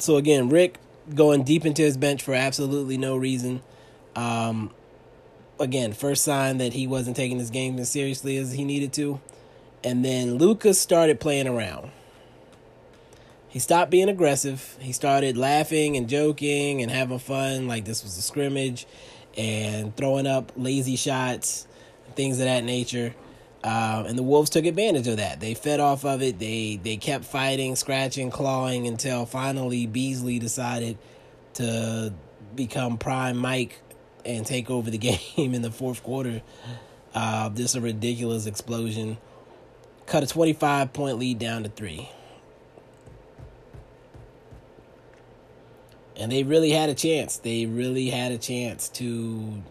So 0.00 0.16
again, 0.16 0.48
Rick 0.48 0.78
going 1.14 1.42
deep 1.42 1.66
into 1.66 1.82
his 1.82 1.96
bench 1.96 2.22
for 2.22 2.34
absolutely 2.34 2.96
no 2.96 3.16
reason. 3.16 3.62
Um, 4.16 4.70
again, 5.58 5.92
first 5.92 6.24
sign 6.24 6.58
that 6.58 6.72
he 6.72 6.86
wasn't 6.86 7.16
taking 7.16 7.38
his 7.38 7.50
game 7.50 7.78
as 7.78 7.90
seriously 7.90 8.36
as 8.36 8.52
he 8.52 8.64
needed 8.64 8.92
to. 8.94 9.20
And 9.84 10.04
then 10.04 10.34
Lucas 10.34 10.80
started 10.80 11.20
playing 11.20 11.48
around. 11.48 11.90
He 13.48 13.58
stopped 13.58 13.90
being 13.90 14.08
aggressive. 14.08 14.76
He 14.80 14.92
started 14.92 15.36
laughing 15.36 15.96
and 15.96 16.08
joking 16.08 16.82
and 16.82 16.90
having 16.90 17.18
fun 17.18 17.66
like 17.66 17.84
this 17.84 18.02
was 18.02 18.16
a 18.16 18.22
scrimmage 18.22 18.86
and 19.36 19.94
throwing 19.96 20.26
up 20.26 20.52
lazy 20.56 20.96
shots, 20.96 21.66
things 22.14 22.38
of 22.38 22.44
that 22.44 22.64
nature. 22.64 23.14
Uh, 23.62 24.04
and 24.06 24.16
the 24.16 24.22
Wolves 24.22 24.48
took 24.48 24.64
advantage 24.64 25.06
of 25.06 25.18
that. 25.18 25.40
They 25.40 25.54
fed 25.54 25.80
off 25.80 26.04
of 26.04 26.22
it. 26.22 26.38
They 26.38 26.80
they 26.82 26.96
kept 26.96 27.24
fighting, 27.24 27.76
scratching, 27.76 28.30
clawing 28.30 28.86
until 28.86 29.26
finally 29.26 29.86
Beasley 29.86 30.38
decided 30.38 30.96
to 31.54 32.12
become 32.54 32.96
prime 32.96 33.36
Mike 33.36 33.80
and 34.24 34.46
take 34.46 34.70
over 34.70 34.90
the 34.90 34.98
game 35.36 35.54
in 35.54 35.62
the 35.62 35.70
fourth 35.70 36.02
quarter. 36.02 36.42
Uh, 37.14 37.48
this 37.50 37.74
a 37.74 37.80
ridiculous 37.80 38.46
explosion. 38.46 39.18
Cut 40.06 40.22
a 40.22 40.26
25 40.26 40.92
point 40.92 41.18
lead 41.18 41.38
down 41.38 41.62
to 41.64 41.68
three. 41.68 42.08
And 46.16 46.30
they 46.30 46.42
really 46.42 46.70
had 46.70 46.90
a 46.90 46.94
chance. 46.94 47.38
They 47.38 47.66
really 47.66 48.10
had 48.10 48.30
a 48.32 48.38
chance 48.38 48.88
to 48.90 49.62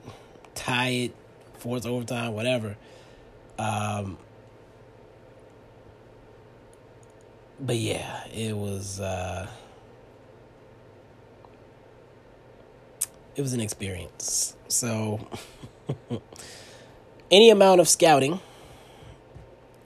tie 0.55 0.89
it, 0.89 1.15
force 1.60 1.86
overtime, 1.86 2.34
whatever. 2.34 2.75
Um, 3.59 4.17
but 7.59 7.75
yeah, 7.75 8.25
it 8.27 8.55
was 8.55 9.01
uh, 9.01 9.47
it 13.35 13.41
was 13.41 13.51
an 13.51 13.59
experience. 13.59 14.55
So 14.69 15.27
any 17.31 17.49
amount 17.49 17.81
of 17.81 17.89
scouting 17.89 18.39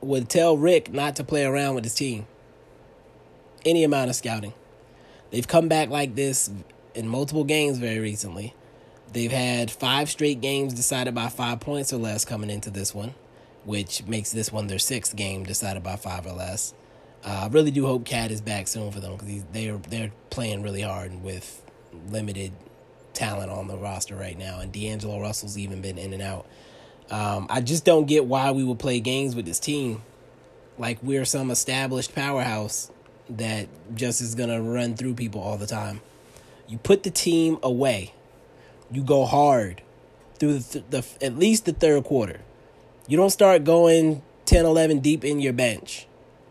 would 0.01 0.29
tell 0.29 0.55
Rick 0.55 0.93
not 0.93 1.15
to 1.15 1.23
play 1.23 1.43
around 1.43 1.73
with 1.73 1.83
his 1.83 1.95
team. 1.95 2.27
Any 3.65 3.83
amount 3.83 4.11
of 4.11 4.15
scouting. 4.15 4.53
They've 5.31 5.47
come 5.47 5.67
back 5.67 5.89
like 5.89 6.13
this 6.13 6.51
in 6.93 7.07
multiple 7.07 7.43
games 7.43 7.79
very 7.79 7.97
recently. 7.97 8.53
They've 9.13 9.31
had 9.31 9.71
five 9.71 10.11
straight 10.11 10.41
games 10.41 10.75
decided 10.75 11.15
by 11.15 11.29
five 11.29 11.59
points 11.59 11.91
or 11.91 11.97
less 11.97 12.23
coming 12.23 12.51
into 12.51 12.69
this 12.69 12.93
one 12.93 13.15
which 13.65 14.05
makes 14.05 14.31
this 14.31 14.51
one 14.51 14.67
their 14.67 14.79
sixth 14.79 15.15
game 15.15 15.43
decided 15.43 15.83
by 15.83 15.95
five 15.95 16.25
or 16.25 16.33
less. 16.33 16.73
Uh, 17.25 17.43
I 17.43 17.47
really 17.47 17.71
do 17.71 17.85
hope 17.85 18.05
KAT 18.05 18.31
is 18.31 18.41
back 18.41 18.67
soon 18.67 18.91
for 18.91 18.99
them 18.99 19.15
because 19.15 19.43
they're 19.51 19.77
they're 19.77 20.11
playing 20.29 20.61
really 20.61 20.81
hard 20.81 21.23
with 21.23 21.61
limited 22.09 22.51
talent 23.13 23.51
on 23.51 23.67
the 23.67 23.77
roster 23.77 24.15
right 24.15 24.37
now, 24.37 24.59
and 24.59 24.71
D'Angelo 24.71 25.21
Russell's 25.21 25.57
even 25.57 25.81
been 25.81 25.97
in 25.97 26.13
and 26.13 26.21
out. 26.21 26.45
Um, 27.09 27.47
I 27.49 27.61
just 27.61 27.85
don't 27.85 28.05
get 28.05 28.25
why 28.25 28.51
we 28.51 28.63
would 28.63 28.79
play 28.79 28.99
games 28.99 29.35
with 29.35 29.45
this 29.45 29.59
team 29.59 30.01
like 30.77 30.97
we're 31.03 31.25
some 31.25 31.51
established 31.51 32.15
powerhouse 32.15 32.91
that 33.29 33.67
just 33.95 34.21
is 34.21 34.35
gonna 34.35 34.61
run 34.61 34.95
through 34.95 35.13
people 35.13 35.41
all 35.41 35.57
the 35.57 35.67
time. 35.67 36.01
You 36.67 36.77
put 36.77 37.03
the 37.03 37.11
team 37.11 37.57
away. 37.61 38.13
You 38.91 39.03
go 39.03 39.25
hard 39.25 39.81
through 40.39 40.59
the, 40.59 40.79
th- 40.79 40.85
the 40.89 41.25
at 41.25 41.37
least 41.37 41.65
the 41.65 41.73
third 41.73 42.03
quarter. 42.03 42.41
You 43.07 43.17
don't 43.17 43.29
start 43.29 43.63
going 43.63 44.21
10, 44.45 44.65
11 44.65 44.99
deep 44.99 45.25
in 45.25 45.39
your 45.39 45.53
bench 45.53 46.07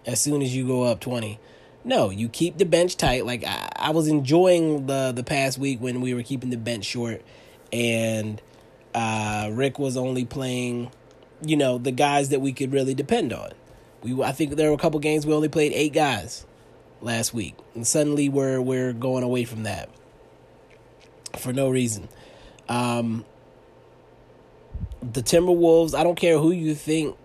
as 0.07 0.21
soon 0.21 0.43
as 0.43 0.55
you 0.55 0.67
go 0.67 0.83
up 0.83 1.01
20. 1.01 1.39
No, 1.85 2.11
you 2.11 2.29
keep 2.29 2.59
the 2.59 2.65
bench 2.65 2.97
tight. 2.97 3.27
Like 3.27 3.45
I, 3.45 3.71
I 3.77 3.91
was 3.91 4.07
enjoying 4.07 4.87
the 4.87 5.13
the 5.15 5.25
past 5.25 5.59
week 5.59 5.81
when 5.81 6.01
we 6.01 6.15
were 6.15 6.23
keeping 6.23 6.51
the 6.51 6.57
bench 6.57 6.85
short 6.85 7.23
and 7.73 8.41
uh, 8.95 9.49
Rick 9.53 9.79
was 9.79 9.97
only 9.97 10.25
playing, 10.25 10.91
you 11.45 11.57
know, 11.57 11.79
the 11.79 11.91
guys 11.91 12.29
that 12.29 12.41
we 12.41 12.53
could 12.53 12.73
really 12.73 12.95
depend 12.95 13.33
on. 13.33 13.53
We 14.03 14.23
I 14.23 14.33
think 14.33 14.57
there 14.57 14.69
were 14.69 14.75
a 14.75 14.79
couple 14.79 15.01
games 15.01 15.27
we 15.27 15.33
only 15.33 15.49
played 15.49 15.73
eight 15.73 15.93
guys 15.93 16.47
last 17.01 17.33
week, 17.33 17.55
and 17.75 17.87
suddenly 17.87 18.29
we're 18.29 18.61
we're 18.61 18.93
going 18.93 19.23
away 19.23 19.45
from 19.45 19.63
that 19.63 19.89
for 21.39 21.53
no 21.53 21.71
reason. 21.71 22.09
Um, 22.69 23.25
the 25.03 25.23
Timberwolves, 25.23 25.95
I 25.95 26.05
don't 26.05 26.15
care 26.15 26.39
who 26.39 26.51
you 26.51 26.75
think 26.75 27.17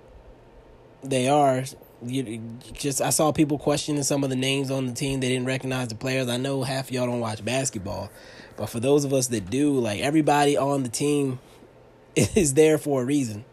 they 1.04 1.28
are. 1.28 1.64
You 2.06 2.42
just 2.74 3.02
I 3.02 3.10
saw 3.10 3.32
people 3.32 3.58
questioning 3.58 4.04
some 4.04 4.24
of 4.24 4.30
the 4.30 4.36
names 4.36 4.70
on 4.70 4.86
the 4.86 4.94
team. 4.94 5.20
They 5.20 5.30
didn't 5.30 5.48
recognize 5.48 5.88
the 5.88 5.96
players. 5.96 6.28
I 6.28 6.38
know 6.38 6.64
half 6.64 6.92
y'all 6.92 7.08
don't 7.08 7.20
watch 7.20 7.44
basketball, 7.44 8.10
but 8.56 8.68
for 8.68 8.80
those 8.80 9.04
of 9.04 9.14
us 9.14 9.28
that 9.28 9.50
do, 9.50 9.80
like 9.80 10.00
everybody 10.02 10.58
on 10.58 10.84
the 10.84 10.90
team 10.90 11.40
is 12.16 12.54
there 12.54 12.78
for 12.78 13.02
a 13.02 13.06
reason. 13.06 13.46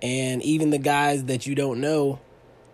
And 0.00 0.42
even 0.42 0.70
the 0.70 0.78
guys 0.78 1.24
that 1.24 1.46
you 1.46 1.54
don't 1.54 1.80
know, 1.80 2.18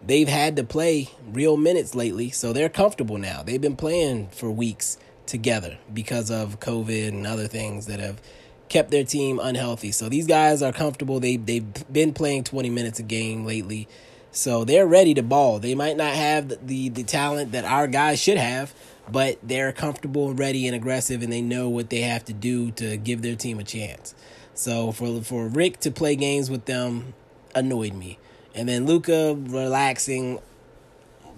they've 0.05 0.29
had 0.29 0.57
to 0.57 0.65
play 0.65 1.11
real 1.31 1.57
minutes 1.57 1.95
lately, 1.95 2.31
so 2.31 2.53
they're 2.53 2.71
comfortable 2.71 3.19
now. 3.19 3.43
They've 3.43 3.61
been 3.61 3.77
playing 3.77 4.29
for 4.29 4.51
weeks 4.51 4.97
together 5.27 5.79
because 5.93 6.31
of 6.31 6.59
COVID 6.59 7.09
and 7.09 7.27
other 7.27 7.47
things 7.47 7.87
that 7.87 8.01
have 8.01 8.21
kept 8.69 8.91
their 8.91 9.05
team 9.05 9.41
unhealthy. 9.43 9.93
So 9.93 10.09
these 10.09 10.27
guys 10.27 10.63
are 10.63 10.73
comfortable. 10.73 11.21
They 11.21 11.37
they've 11.37 11.93
been 11.93 12.13
playing 12.13 12.45
20 12.45 12.71
minutes 12.71 12.99
a 12.99 13.03
game 13.03 13.45
lately. 13.45 13.89
So 14.31 14.65
they're 14.65 14.87
ready 14.87 15.15
to 15.15 15.23
ball. 15.23 15.59
They 15.59 15.75
might 15.75 15.97
not 15.97 16.15
have 16.15 16.67
the, 16.67 16.91
the, 16.91 17.03
talent 17.03 17.53
that 17.53 17.65
our 17.65 17.87
guys 17.87 18.21
should 18.21 18.37
have, 18.37 18.75
but 19.11 19.39
they're 19.43 19.73
comfortable, 19.73 20.31
and 20.31 20.39
ready, 20.39 20.67
and 20.67 20.77
aggressive, 20.77 21.23
and 21.23 21.33
they 21.33 21.41
know 21.41 21.69
what 21.69 21.89
they 21.91 22.03
have 22.03 22.25
to 22.27 22.33
do 22.33 22.71
to 22.73 22.99
give 22.99 23.23
their 23.23 23.35
team 23.35 23.59
a 23.59 23.65
chance. 23.65 24.15
So 24.55 24.93
for 24.93 25.23
for 25.23 25.49
Rick 25.49 25.81
to 25.81 25.91
play 25.91 26.15
games 26.15 26.51
with 26.51 26.67
them 26.67 27.15
annoyed 27.55 27.95
me, 27.95 28.19
and 28.55 28.69
then 28.69 28.87
Luka 28.87 29.35
relaxing, 29.35 30.41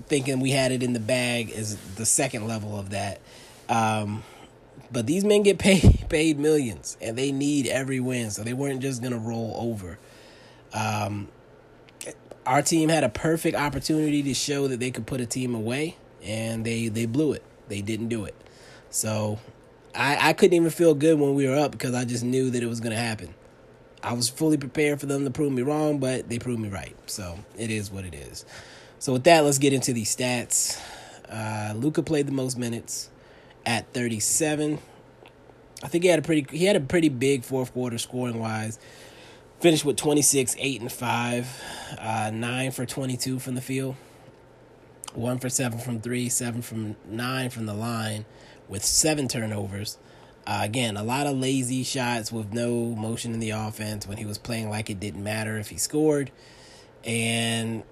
thinking 0.07 0.41
we 0.41 0.51
had 0.51 0.73
it 0.73 0.83
in 0.83 0.93
the 0.93 1.01
bag 1.01 1.51
is 1.51 1.77
the 1.95 2.07
second 2.07 2.49
level 2.49 2.79
of 2.79 2.91
that. 2.91 3.21
Um, 3.69 4.25
but 4.93 5.07
these 5.07 5.25
men 5.25 5.43
get 5.43 5.59
paid 5.59 6.05
paid 6.09 6.39
millions, 6.39 6.97
and 7.01 7.17
they 7.17 7.33
need 7.33 7.67
every 7.67 8.01
win, 8.01 8.31
so 8.31 8.43
they 8.43 8.53
weren't 8.53 8.81
just 8.81 9.03
gonna 9.03 9.19
roll 9.19 9.55
over. 9.57 9.99
Um, 10.73 11.29
our 12.47 12.63
team 12.63 12.89
had 12.89 13.05
a 13.05 13.09
perfect 13.09 13.57
opportunity 13.57 14.23
to 14.23 14.35
show 14.35 14.69
that 14.69 14.81
they 14.81 14.91
could 14.91 15.07
put 15.07 15.21
a 15.21 15.27
team 15.27 15.55
away, 15.55 15.97
and 16.23 16.65
they 16.65 16.89
they 16.89 17.07
blew 17.07 17.33
it. 17.33 17.43
They 17.69 17.83
didn't 17.83 18.09
do 18.09 18.25
it. 18.25 18.35
So 18.91 19.39
I 19.95 20.31
I 20.31 20.33
couldn't 20.33 20.55
even 20.55 20.71
feel 20.71 20.95
good 20.95 21.19
when 21.19 21.35
we 21.35 21.47
were 21.47 21.57
up 21.57 21.73
because 21.73 21.95
I 21.95 22.05
just 22.05 22.25
knew 22.25 22.51
that 22.51 22.63
it 22.63 22.67
was 22.67 22.81
gonna 22.81 22.97
happen. 22.97 23.35
I 24.03 24.15
was 24.15 24.29
fully 24.31 24.57
prepared 24.57 24.99
for 24.99 25.07
them 25.07 25.25
to 25.25 25.31
prove 25.31 25.53
me 25.53 25.63
wrong, 25.63 25.99
but 25.99 26.29
they 26.29 26.39
proved 26.39 26.61
me 26.61 26.71
right. 26.71 26.97
So 27.07 27.39
it 27.59 27.71
is 27.71 27.91
what 27.91 28.05
it 28.05 28.15
is. 28.15 28.47
So 28.99 29.13
with 29.13 29.25
that, 29.25 29.45
let's 29.45 29.59
get 29.59 29.73
into 29.75 29.93
these 29.93 30.15
stats. 30.15 30.81
Uh, 31.29 31.75
Luka 31.77 32.03
played 32.03 32.27
the 32.27 32.33
most 32.33 32.59
minutes 32.59 33.11
at 33.67 33.93
37. 33.93 34.79
I 35.83 35.89
think 35.89 36.05
he 36.05 36.11
had 36.11 36.19
a 36.19 36.23
pretty 36.23 36.47
he 36.57 36.67
had 36.67 36.77
a 36.77 36.81
pretty 36.81 37.09
big 37.09 37.45
fourth 37.45 37.73
quarter 37.73 37.99
scoring 37.99 38.39
wise. 38.39 38.79
Finished 39.61 39.85
with 39.85 39.97
26, 39.97 40.57
8 40.59 40.81
and 40.81 40.91
5, 40.91 41.63
uh, 41.99 42.31
9 42.33 42.71
for 42.71 42.87
22 42.87 43.39
from 43.39 43.55
the 43.57 43.61
field, 43.61 43.95
1 45.13 45.39
for 45.39 45.51
7 45.51 45.79
from 45.79 46.01
3, 46.01 46.31
7 46.31 46.63
from 46.63 46.97
9 47.05 47.51
from 47.51 47.67
the 47.67 47.75
line 47.75 48.25
with 48.71 48.83
7 48.83 49.29
turnovers. 49.29 49.99
Uh, 50.47 50.61
again, 50.63 50.97
a 50.97 51.03
lot 51.03 51.27
of 51.27 51.37
lazy 51.37 51.83
shots 51.83 52.33
with 52.33 52.55
no 52.55 52.87
motion 52.95 53.35
in 53.35 53.41
the 53.41 53.51
offense 53.51 54.07
when 54.07 54.17
he 54.17 54.25
was 54.25 54.39
playing 54.39 54.71
like 54.71 54.89
it 54.89 54.99
didn't 54.99 55.23
matter 55.23 55.59
if 55.59 55.69
he 55.69 55.77
scored. 55.77 56.31
And 57.05 57.83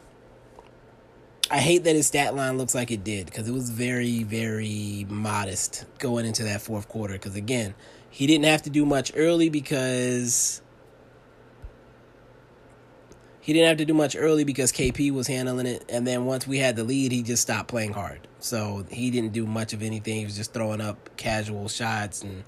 I 1.51 1.61
hate 1.61 1.85
that 1.85 1.97
his 1.97 2.07
stat 2.07 2.35
line 2.35 2.59
looks 2.59 2.75
like 2.75 2.91
it 2.91 3.05
did 3.05 3.27
because 3.27 3.49
it 3.49 3.53
was 3.53 3.71
very, 3.71 4.23
very 4.23 5.07
modest 5.09 5.87
going 5.99 6.27
into 6.27 6.45
that 6.45 6.61
fourth 6.61 6.89
quarter. 6.89 7.15
Because 7.15 7.37
again, 7.37 7.75
he 8.11 8.27
didn't 8.27 8.45
have 8.45 8.63
to 8.63 8.71
do 8.71 8.85
much 8.85 9.13
early 9.17 9.49
because 9.49 10.61
he 13.41 13.55
didn't 13.55 13.69
have 13.69 13.79
to 13.79 13.87
do 13.87 13.95
much 13.95 14.15
early 14.15 14.45
because 14.45 14.73
KP 14.73 15.11
was 15.11 15.27
handling 15.27 15.65
it. 15.65 15.87
And 15.89 16.07
then 16.07 16.27
once 16.27 16.47
we 16.47 16.59
had 16.59 16.77
the 16.77 16.85
lead, 16.85 17.13
he 17.13 17.23
just 17.23 17.41
stopped 17.41 17.69
playing 17.69 17.95
hard. 17.95 18.29
So 18.41 18.85
he 18.91 19.11
didn't 19.11 19.33
do 19.33 19.47
much 19.47 19.73
of 19.73 19.83
anything. 19.83 20.17
He 20.17 20.25
was 20.27 20.37
just 20.37 20.53
throwing 20.53 20.83
up 20.83 21.17
casual 21.17 21.69
shots 21.69 22.21
and 22.21 22.45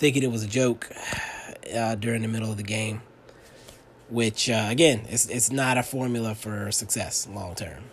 thinking 0.00 0.24
it 0.24 0.32
was 0.32 0.42
a 0.42 0.48
joke 0.48 0.90
uh, 1.74 1.94
during 1.94 2.22
the 2.22 2.28
middle 2.28 2.50
of 2.50 2.56
the 2.56 2.64
game. 2.64 3.02
Which 4.10 4.50
uh, 4.50 4.66
again, 4.68 5.06
it's 5.08 5.28
it's 5.28 5.52
not 5.52 5.78
a 5.78 5.84
formula 5.84 6.34
for 6.34 6.72
success 6.72 7.28
long 7.30 7.54
term. 7.54 7.84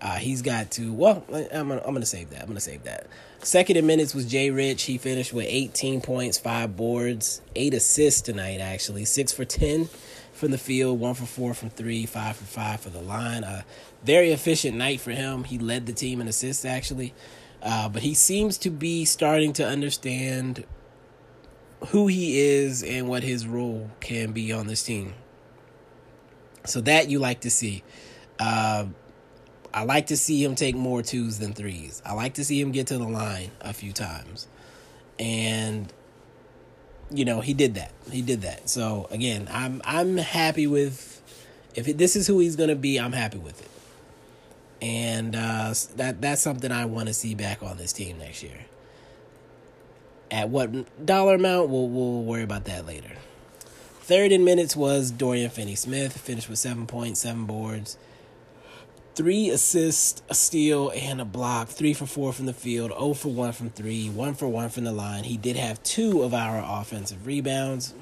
Uh, 0.00 0.16
he's 0.16 0.42
got 0.42 0.70
to. 0.72 0.92
Well, 0.92 1.24
I'm 1.30 1.68
gonna, 1.68 1.82
I'm 1.84 1.94
gonna 1.94 2.06
save 2.06 2.30
that. 2.30 2.42
I'm 2.42 2.48
gonna 2.48 2.60
save 2.60 2.84
that. 2.84 3.06
Second 3.40 3.76
in 3.76 3.86
minutes 3.86 4.14
was 4.14 4.26
Jay 4.26 4.50
Rich. 4.50 4.82
He 4.84 4.98
finished 4.98 5.32
with 5.32 5.46
18 5.48 6.00
points, 6.00 6.38
five 6.38 6.76
boards, 6.76 7.40
eight 7.54 7.74
assists 7.74 8.20
tonight. 8.20 8.60
Actually, 8.60 9.04
six 9.04 9.32
for 9.32 9.44
10 9.44 9.88
from 10.32 10.50
the 10.50 10.58
field, 10.58 11.00
one 11.00 11.14
for 11.14 11.24
four 11.24 11.54
from 11.54 11.70
three, 11.70 12.04
five 12.06 12.36
for 12.36 12.44
five 12.44 12.80
for 12.80 12.90
the 12.90 13.00
line. 13.00 13.42
A 13.42 13.64
very 14.04 14.32
efficient 14.32 14.76
night 14.76 15.00
for 15.00 15.12
him. 15.12 15.44
He 15.44 15.58
led 15.58 15.86
the 15.86 15.92
team 15.92 16.20
in 16.20 16.28
assists 16.28 16.64
actually, 16.64 17.14
uh, 17.62 17.88
but 17.88 18.02
he 18.02 18.14
seems 18.14 18.58
to 18.58 18.70
be 18.70 19.04
starting 19.04 19.52
to 19.54 19.66
understand 19.66 20.64
who 21.88 22.06
he 22.06 22.38
is 22.38 22.82
and 22.82 23.08
what 23.08 23.22
his 23.22 23.46
role 23.46 23.90
can 24.00 24.32
be 24.32 24.52
on 24.52 24.66
this 24.66 24.82
team. 24.82 25.14
So 26.64 26.80
that 26.82 27.08
you 27.08 27.18
like 27.18 27.40
to 27.40 27.50
see. 27.50 27.82
Uh, 28.38 28.86
I 29.76 29.84
like 29.84 30.06
to 30.06 30.16
see 30.16 30.42
him 30.42 30.56
take 30.56 30.74
more 30.74 31.02
twos 31.02 31.38
than 31.38 31.52
threes. 31.52 32.02
I 32.04 32.14
like 32.14 32.34
to 32.34 32.44
see 32.44 32.60
him 32.60 32.72
get 32.72 32.88
to 32.88 32.98
the 32.98 33.06
line 33.06 33.50
a 33.60 33.74
few 33.74 33.92
times. 33.92 34.48
And 35.20 35.92
you 37.10 37.24
know, 37.24 37.40
he 37.42 37.54
did 37.54 37.74
that. 37.74 37.92
He 38.10 38.22
did 38.22 38.42
that. 38.42 38.68
So 38.68 39.06
again, 39.12 39.48
I'm 39.52 39.82
I'm 39.84 40.16
happy 40.16 40.66
with 40.66 41.22
If 41.74 41.88
it, 41.88 41.98
this 41.98 42.16
is 42.16 42.26
who 42.26 42.38
he's 42.40 42.56
going 42.56 42.70
to 42.70 42.76
be, 42.76 42.98
I'm 42.98 43.12
happy 43.12 43.38
with 43.38 43.60
it. 43.60 43.70
And 44.80 45.36
uh, 45.36 45.74
that 45.96 46.20
that's 46.22 46.40
something 46.40 46.72
I 46.72 46.86
want 46.86 47.08
to 47.08 47.14
see 47.14 47.34
back 47.34 47.62
on 47.62 47.76
this 47.76 47.92
team 47.92 48.18
next 48.18 48.42
year. 48.42 48.66
At 50.30 50.48
what 50.48 51.04
dollar 51.06 51.34
amount, 51.36 51.68
we'll, 51.68 51.88
we'll 51.88 52.22
worry 52.22 52.42
about 52.42 52.64
that 52.64 52.86
later. 52.86 53.12
Third 54.00 54.32
in 54.32 54.44
minutes 54.44 54.74
was 54.74 55.10
Dorian 55.10 55.50
Finney 55.50 55.74
Smith, 55.74 56.16
finished 56.16 56.48
with 56.48 56.58
seven 56.58 56.86
points, 56.86 57.20
seven 57.20 57.44
boards, 57.44 57.98
three 59.16 59.48
assists, 59.48 60.22
a 60.28 60.34
steal, 60.34 60.92
and 60.94 61.22
a 61.22 61.24
block. 61.24 61.68
Three 61.68 61.94
for 61.94 62.04
four 62.04 62.34
from 62.34 62.44
the 62.44 62.52
field, 62.52 62.90
0 62.90 63.14
for 63.14 63.30
1 63.30 63.52
from 63.52 63.70
three, 63.70 64.10
1 64.10 64.34
for 64.34 64.46
1 64.46 64.68
from 64.68 64.84
the 64.84 64.92
line. 64.92 65.24
He 65.24 65.38
did 65.38 65.56
have 65.56 65.82
two 65.82 66.22
of 66.22 66.34
our 66.34 66.62
offensive 66.62 67.26
rebounds. 67.26 67.94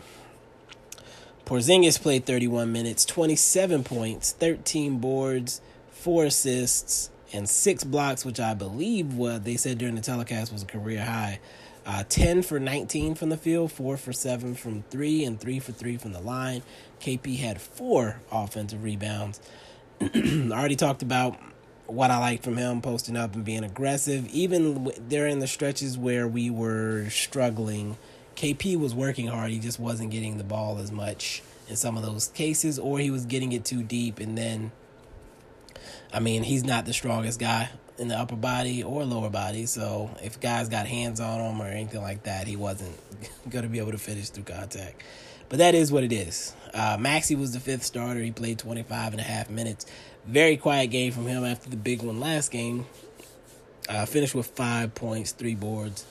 Porzingis 1.47 2.01
played 2.01 2.27
31 2.27 2.73
minutes, 2.73 3.05
27 3.05 3.85
points, 3.85 4.33
13 4.33 4.99
boards, 4.99 5.61
4 5.93 6.25
assists, 6.25 7.11
and 7.33 7.49
6 7.49 7.85
blocks, 7.85 8.25
which 8.25 8.41
I 8.41 8.55
believe 8.55 9.15
what 9.15 9.45
they 9.45 9.57
said 9.57 9.79
during 9.79 9.95
the 9.95 10.01
telecast 10.01 10.53
was 10.53 10.65
a 10.65 10.67
career 10.67 11.05
high. 11.05 11.39
Uh, 11.87 12.03
10 12.09 12.43
for 12.43 12.59
19 12.59 13.15
from 13.15 13.29
the 13.29 13.37
field, 13.37 13.71
4 13.71 13.97
for 13.99 14.13
7 14.13 14.55
from 14.55 14.83
3, 14.91 15.25
and 15.25 15.39
3 15.39 15.61
for 15.61 15.73
3 15.73 15.97
from 15.97 16.13
the 16.13 16.21
line. 16.21 16.63
KP 17.01 17.39
had 17.39 17.61
4 17.61 18.21
offensive 18.33 18.83
rebounds. 18.83 19.39
I 20.01 20.49
already 20.51 20.77
talked 20.77 21.03
about 21.03 21.39
what 21.87 22.11
I 22.11 22.19
like 22.19 22.43
from 22.43 22.57
him, 22.57 22.81
posting 22.81 23.17
up 23.17 23.35
and 23.35 23.45
being 23.45 23.65
aggressive. 23.65 24.27
Even 24.29 24.93
during 25.09 25.39
the 25.39 25.47
stretches 25.47 25.97
where 25.97 26.27
we 26.27 26.51
were 26.51 27.09
struggling, 27.11 27.97
KP 28.37 28.77
was 28.79 28.95
working 28.95 29.29
hard. 29.29 29.51
He 29.51 29.59
just 29.59 29.79
wasn't 29.79 30.11
getting 30.11 30.39
the 30.39 30.45
ball 30.45 30.79
as 30.79 30.91
much 30.91 31.43
in 31.69 31.77
some 31.77 31.97
of 31.97 32.03
those 32.03 32.29
cases, 32.29 32.79
or 32.79 32.99
he 32.99 33.11
was 33.11 33.25
getting 33.25 33.53
it 33.53 33.65
too 33.65 33.83
deep. 33.83 34.19
And 34.19 34.37
then, 34.37 34.73
I 36.13 36.21
mean, 36.21 36.43
he's 36.43 36.65
not 36.65 36.87
the 36.87 36.93
strongest 36.93 37.39
guy 37.39 37.71
in 37.97 38.09
the 38.09 38.19
upper 38.19 38.37
body 38.37 38.83
or 38.83 39.05
lower 39.05 39.31
body. 39.31 39.67
So 39.67 40.11
if 40.23 40.41
guys 40.41 40.69
got 40.69 40.87
hands 40.87 41.21
on 41.21 41.41
him 41.41 41.61
or 41.61 41.67
anything 41.67 42.03
like 42.03 42.25
that, 42.25 42.47
he 42.47 42.57
wasn't 42.57 42.97
going 43.49 43.63
to 43.63 43.69
be 43.69 43.79
able 43.79 43.93
to 43.93 43.99
finish 43.99 44.31
through 44.31 44.45
contact. 44.45 45.03
But 45.49 45.59
that 45.59 45.75
is 45.75 45.93
what 45.93 46.03
it 46.03 46.13
is. 46.13 46.55
Uh, 46.75 46.97
Maxi 46.97 47.39
was 47.39 47.53
the 47.53 47.61
fifth 47.61 47.85
starter. 47.85 48.21
He 48.21 48.33
played 48.33 48.59
25 48.59 49.13
and 49.13 49.21
a 49.21 49.25
half 49.25 49.49
minutes. 49.49 49.87
Very 50.27 50.57
quiet 50.57 50.89
game 50.89 51.13
from 51.13 51.27
him 51.27 51.45
after 51.45 51.71
the 51.71 51.77
big 51.77 52.03
one 52.03 52.19
last 52.19 52.51
game. 52.51 52.87
Uh, 53.89 54.07
finished 54.07 54.35
with 54.35 54.47
five 54.47 54.95
points, 54.95 55.33
three 55.33 55.55
boards, 55.55 56.05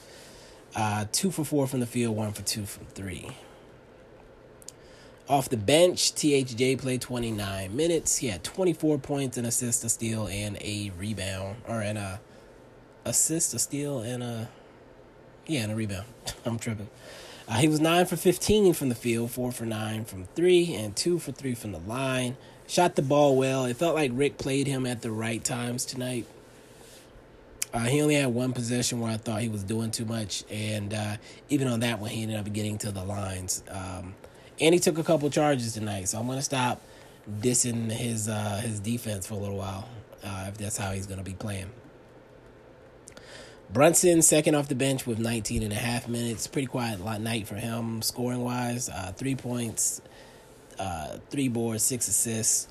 uh, 0.75 1.05
two 1.11 1.31
for 1.31 1.43
four 1.43 1.67
from 1.67 1.79
the 1.79 1.87
field, 1.87 2.15
one 2.15 2.31
for 2.31 2.43
two 2.43 2.65
from 2.65 2.85
three. 2.85 3.29
Off 5.27 5.49
the 5.49 5.57
bench, 5.57 6.13
THJ 6.13 6.77
played 6.79 7.01
29 7.01 7.75
minutes. 7.75 8.17
He 8.17 8.27
had 8.27 8.43
24 8.43 8.99
points, 8.99 9.37
an 9.37 9.45
assist, 9.45 9.83
a 9.83 9.89
steal, 9.89 10.27
and 10.27 10.57
a 10.57 10.91
rebound, 10.97 11.57
or 11.67 11.81
an 11.81 12.19
assist, 13.05 13.53
a 13.53 13.59
steal, 13.59 13.99
and 13.99 14.21
a 14.21 14.49
yeah, 15.47 15.61
and 15.61 15.71
a 15.71 15.75
rebound. 15.75 16.05
I'm 16.45 16.59
tripping. 16.59 16.89
Uh, 17.47 17.55
he 17.55 17.67
was 17.67 17.79
9 17.79 18.05
for 18.05 18.15
15 18.15 18.73
from 18.73 18.89
the 18.89 18.95
field, 18.95 19.31
4 19.31 19.51
for 19.51 19.65
9 19.65 20.05
from 20.05 20.25
3, 20.35 20.75
and 20.75 20.95
2 20.95 21.19
for 21.19 21.31
3 21.31 21.53
from 21.55 21.71
the 21.73 21.79
line. 21.79 22.37
Shot 22.67 22.95
the 22.95 23.01
ball 23.01 23.35
well. 23.35 23.65
It 23.65 23.75
felt 23.75 23.95
like 23.95 24.11
Rick 24.13 24.37
played 24.37 24.67
him 24.67 24.85
at 24.85 25.01
the 25.01 25.11
right 25.11 25.43
times 25.43 25.83
tonight. 25.83 26.25
Uh, 27.73 27.85
he 27.85 28.01
only 28.01 28.15
had 28.15 28.27
one 28.27 28.53
possession 28.53 28.99
where 28.99 29.11
I 29.11 29.17
thought 29.17 29.41
he 29.41 29.49
was 29.49 29.63
doing 29.63 29.91
too 29.91 30.05
much, 30.05 30.43
and 30.49 30.93
uh, 30.93 31.17
even 31.49 31.67
on 31.67 31.81
that 31.81 31.99
one, 31.99 32.11
he 32.11 32.21
ended 32.21 32.37
up 32.37 32.51
getting 32.53 32.77
to 32.79 32.91
the 32.91 33.03
lines. 33.03 33.63
Um, 33.69 34.13
and 34.61 34.73
he 34.73 34.79
took 34.79 34.97
a 34.97 35.03
couple 35.03 35.29
charges 35.29 35.73
tonight, 35.73 36.07
so 36.07 36.19
I'm 36.19 36.27
going 36.27 36.37
to 36.37 36.43
stop 36.43 36.81
dissing 37.41 37.91
his 37.91 38.29
uh, 38.29 38.61
his 38.63 38.79
defense 38.79 39.25
for 39.25 39.33
a 39.33 39.37
little 39.37 39.57
while 39.57 39.87
uh, 40.23 40.45
if 40.49 40.57
that's 40.57 40.77
how 40.77 40.91
he's 40.91 41.07
going 41.07 41.17
to 41.17 41.23
be 41.23 41.33
playing. 41.33 41.69
Brunson, 43.73 44.21
second 44.21 44.53
off 44.53 44.67
the 44.67 44.75
bench 44.75 45.07
with 45.07 45.17
19 45.17 45.63
and 45.63 45.73
a 45.73 45.75
half 45.75 46.07
minutes. 46.07 46.45
Pretty 46.45 46.67
quiet 46.67 46.99
night 47.19 47.47
for 47.47 47.55
him, 47.55 48.03
scoring 48.03 48.43
wise. 48.43 48.87
Uh, 48.87 49.13
three 49.17 49.33
points, 49.33 49.99
uh, 50.77 51.17
three 51.31 51.47
boards, 51.47 51.81
six 51.81 52.07
assists. 52.07 52.67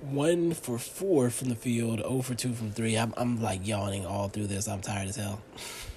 One 0.00 0.54
for 0.54 0.78
four 0.78 1.30
from 1.30 1.48
the 1.48 1.56
field, 1.56 1.98
0 1.98 2.22
for 2.22 2.36
2 2.36 2.52
from 2.52 2.70
3. 2.70 2.96
I'm, 2.96 3.12
I'm 3.16 3.42
like 3.42 3.66
yawning 3.66 4.06
all 4.06 4.28
through 4.28 4.46
this. 4.46 4.68
I'm 4.68 4.80
tired 4.80 5.08
as 5.08 5.16
hell. 5.16 5.42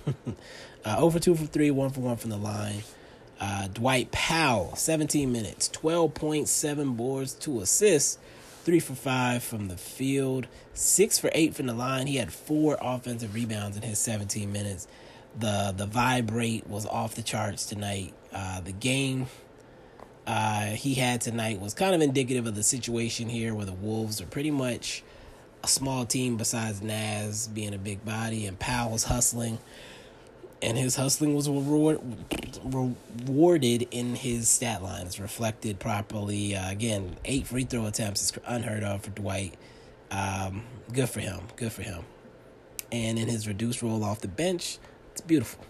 uh, 0.85 0.95
0 0.95 1.09
for 1.11 1.19
2 1.19 1.35
from 1.35 1.45
3, 1.45 1.69
1 1.69 1.89
for 1.91 1.99
1 2.01 2.17
from 2.17 2.31
the 2.31 2.37
line. 2.37 2.81
Uh, 3.39 3.67
Dwight 3.67 4.11
Powell, 4.11 4.75
17 4.75 5.31
minutes, 5.31 5.67
12 5.67 6.15
points, 6.15 6.49
7 6.49 6.95
boards, 6.95 7.33
2 7.35 7.61
assists 7.61 8.17
three 8.63 8.79
for 8.79 8.93
five 8.93 9.43
from 9.43 9.67
the 9.67 9.77
field, 9.77 10.47
six 10.73 11.17
for 11.17 11.29
eight 11.33 11.55
from 11.55 11.67
the 11.67 11.73
line. 11.73 12.07
He 12.07 12.17
had 12.17 12.31
four 12.31 12.77
offensive 12.81 13.33
rebounds 13.33 13.77
in 13.77 13.83
his 13.83 13.99
17 13.99 14.51
minutes. 14.51 14.87
The 15.37 15.73
the 15.75 15.85
vibrate 15.85 16.67
was 16.67 16.85
off 16.85 17.15
the 17.15 17.23
charts 17.23 17.65
tonight. 17.65 18.13
Uh, 18.33 18.61
the 18.61 18.73
game 18.73 19.27
uh, 20.27 20.65
he 20.67 20.93
had 20.93 21.21
tonight 21.21 21.59
was 21.59 21.73
kind 21.73 21.95
of 21.95 22.01
indicative 22.01 22.45
of 22.45 22.55
the 22.55 22.63
situation 22.63 23.29
here, 23.29 23.55
where 23.55 23.65
the 23.65 23.73
Wolves 23.73 24.21
are 24.21 24.25
pretty 24.25 24.51
much 24.51 25.03
a 25.63 25.67
small 25.67 26.05
team 26.05 26.37
besides 26.37 26.81
Naz 26.81 27.47
being 27.47 27.73
a 27.73 27.77
big 27.77 28.03
body, 28.05 28.45
and 28.45 28.59
Powell's 28.59 29.05
hustling 29.05 29.57
and 30.61 30.77
his 30.77 30.95
hustling 30.95 31.35
was 31.35 31.49
reward, 31.49 31.99
rewarded 32.63 33.87
in 33.91 34.15
his 34.15 34.47
stat 34.47 34.83
line. 34.83 35.05
It's 35.05 35.19
reflected 35.19 35.79
properly. 35.79 36.55
Uh, 36.55 36.69
again, 36.69 37.17
eight 37.25 37.47
free 37.47 37.63
throw 37.63 37.85
attempts 37.85 38.21
is 38.21 38.33
unheard 38.45 38.83
of 38.83 39.03
for 39.03 39.11
Dwight. 39.11 39.55
Um, 40.11 40.63
good 40.91 41.09
for 41.09 41.19
him. 41.19 41.41
Good 41.55 41.71
for 41.71 41.81
him. 41.81 42.03
And 42.91 43.17
in 43.17 43.27
his 43.27 43.47
reduced 43.47 43.81
role 43.81 44.03
off 44.03 44.21
the 44.21 44.27
bench, 44.27 44.77
it's 45.11 45.21
beautiful. 45.21 45.65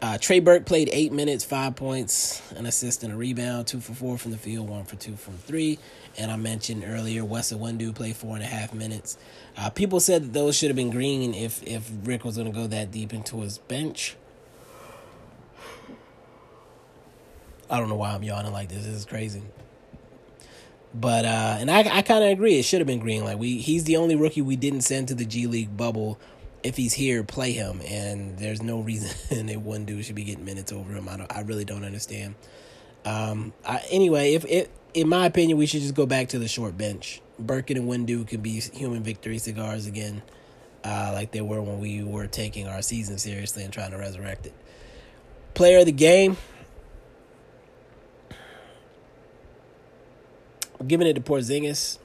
Uh, 0.00 0.16
Trey 0.16 0.38
Burke 0.38 0.64
played 0.64 0.88
eight 0.92 1.12
minutes, 1.12 1.44
five 1.44 1.74
points, 1.74 2.40
an 2.52 2.66
assist, 2.66 3.02
and 3.02 3.12
a 3.12 3.16
rebound, 3.16 3.66
two 3.66 3.80
for 3.80 3.94
four 3.94 4.16
from 4.16 4.30
the 4.30 4.38
field, 4.38 4.68
one 4.68 4.84
for 4.84 4.94
two 4.94 5.16
from 5.16 5.34
three. 5.38 5.78
And 6.16 6.30
I 6.30 6.36
mentioned 6.36 6.84
earlier, 6.86 7.24
Wes 7.24 7.52
Iwundu 7.52 7.96
played 7.96 8.14
four 8.14 8.36
and 8.36 8.44
a 8.44 8.46
half 8.46 8.72
minutes. 8.72 9.18
Uh, 9.56 9.70
people 9.70 9.98
said 9.98 10.22
that 10.22 10.32
those 10.32 10.56
should 10.56 10.68
have 10.68 10.76
been 10.76 10.90
Green 10.90 11.34
if 11.34 11.62
if 11.64 11.90
Rick 12.04 12.24
was 12.24 12.36
going 12.36 12.50
to 12.50 12.56
go 12.56 12.68
that 12.68 12.92
deep 12.92 13.12
into 13.12 13.40
his 13.40 13.58
bench. 13.58 14.16
I 17.68 17.78
don't 17.78 17.88
know 17.88 17.96
why 17.96 18.12
I'm 18.12 18.22
yawning 18.22 18.52
like 18.52 18.68
this. 18.68 18.84
This 18.84 18.94
is 18.94 19.04
crazy. 19.04 19.42
But 20.94 21.24
uh, 21.24 21.56
and 21.58 21.70
I 21.70 21.80
I 21.80 22.02
kind 22.02 22.22
of 22.22 22.30
agree. 22.30 22.58
It 22.58 22.64
should 22.64 22.80
have 22.80 22.86
been 22.86 23.00
Green. 23.00 23.24
Like 23.24 23.38
we, 23.38 23.58
he's 23.58 23.84
the 23.84 23.96
only 23.96 24.14
rookie 24.14 24.42
we 24.42 24.54
didn't 24.56 24.82
send 24.82 25.08
to 25.08 25.14
the 25.14 25.24
G 25.24 25.48
League 25.48 25.76
bubble 25.76 26.18
if 26.62 26.76
he's 26.76 26.92
here, 26.92 27.22
play 27.22 27.52
him, 27.52 27.80
and 27.86 28.38
there's 28.38 28.62
no 28.62 28.80
reason 28.80 29.10
they 29.46 29.56
one 29.56 29.84
dude 29.84 30.04
should 30.04 30.14
be 30.14 30.24
getting 30.24 30.44
minutes 30.44 30.72
over 30.72 30.92
him. 30.92 31.08
I 31.08 31.16
don't, 31.16 31.36
I 31.36 31.42
really 31.42 31.64
don't 31.64 31.84
understand. 31.84 32.34
Um, 33.04 33.52
I, 33.64 33.82
anyway, 33.90 34.34
if 34.34 34.44
it, 34.44 34.70
in 34.94 35.08
my 35.08 35.26
opinion, 35.26 35.58
we 35.58 35.66
should 35.66 35.80
just 35.80 35.94
go 35.94 36.06
back 36.06 36.28
to 36.30 36.38
the 36.38 36.48
short 36.48 36.76
bench. 36.76 37.20
Burke 37.38 37.70
and 37.70 37.80
Iwundu 37.80 38.26
can 38.26 38.40
be 38.40 38.60
human 38.60 39.02
victory 39.02 39.38
cigars 39.38 39.86
again, 39.86 40.22
uh, 40.84 41.12
like 41.14 41.30
they 41.30 41.40
were 41.40 41.62
when 41.62 41.78
we 41.78 42.02
were 42.02 42.26
taking 42.26 42.66
our 42.66 42.82
season 42.82 43.18
seriously 43.18 43.62
and 43.62 43.72
trying 43.72 43.92
to 43.92 43.98
resurrect 43.98 44.46
it. 44.46 44.54
Player 45.54 45.78
of 45.78 45.86
the 45.86 45.92
game. 45.92 46.36
I'm 50.80 50.86
giving 50.86 51.06
it 51.06 51.14
to 51.14 51.20
Porzingis. 51.20 51.98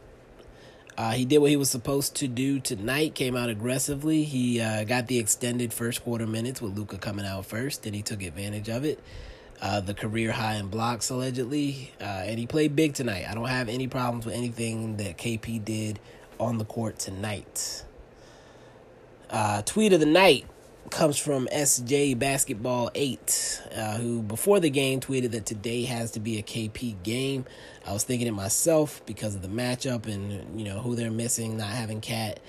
Uh, 0.98 1.12
he 1.12 1.26
did 1.26 1.40
what 1.40 1.50
he 1.50 1.58
was 1.58 1.70
supposed 1.70 2.16
to 2.18 2.28
do 2.28 2.60
tonight. 2.60 3.16
Came 3.16 3.36
out 3.36 3.50
aggressively. 3.50 4.24
He 4.24 4.62
uh, 4.62 4.84
got 4.84 5.08
the 5.08 5.18
extended 5.18 5.74
first 5.74 6.04
quarter 6.04 6.28
minutes 6.28 6.62
with 6.62 6.78
Luka 6.78 6.98
coming 6.98 7.26
out 7.26 7.46
first, 7.46 7.86
and 7.86 7.96
he 7.96 8.02
took 8.02 8.22
advantage 8.22 8.70
of 8.70 8.86
it. 8.86 9.00
Uh, 9.62 9.80
the 9.80 9.94
career 9.94 10.32
high 10.32 10.56
in 10.56 10.68
blocks 10.68 11.10
allegedly, 11.10 11.92
uh, 12.02 12.04
and 12.04 12.38
he 12.38 12.46
played 12.46 12.76
big 12.76 12.94
tonight. 12.94 13.26
I 13.30 13.34
don't 13.34 13.48
have 13.48 13.70
any 13.70 13.88
problems 13.88 14.26
with 14.26 14.36
anything 14.36 14.98
that 14.98 15.18
KP 15.18 15.64
did 15.64 16.00
on 16.40 16.58
the 16.58 16.66
court 16.66 17.00
tonight. 17.00 17.84
Uh, 19.30 19.62
tweet 19.64 19.94
of 19.94 20.00
the 20.00 20.06
night 20.06 20.46
comes 20.90 21.18
from 21.18 21.48
SJ 21.48 22.18
Basketball 22.20 22.92
8, 22.94 23.62
uh, 23.76 23.98
who 23.98 24.22
before 24.22 24.60
the 24.60 24.70
game 24.70 25.00
tweeted 25.00 25.32
that 25.32 25.46
today 25.46 25.84
has 25.86 26.12
to 26.12 26.20
be 26.20 26.38
a 26.38 26.44
KP 26.44 27.02
game. 27.04 27.46
I 27.86 27.94
was 27.94 28.04
thinking 28.04 28.28
it 28.28 28.32
myself 28.32 29.02
because 29.06 29.36
of 29.36 29.42
the 29.42 29.48
matchup 29.48 30.06
and 30.06 30.60
you 30.60 30.66
know 30.66 30.80
who 30.80 30.96
they're 30.96 31.12
missing, 31.12 31.58
not 31.58 31.70
having 31.70 32.02
KAT. 32.02 32.40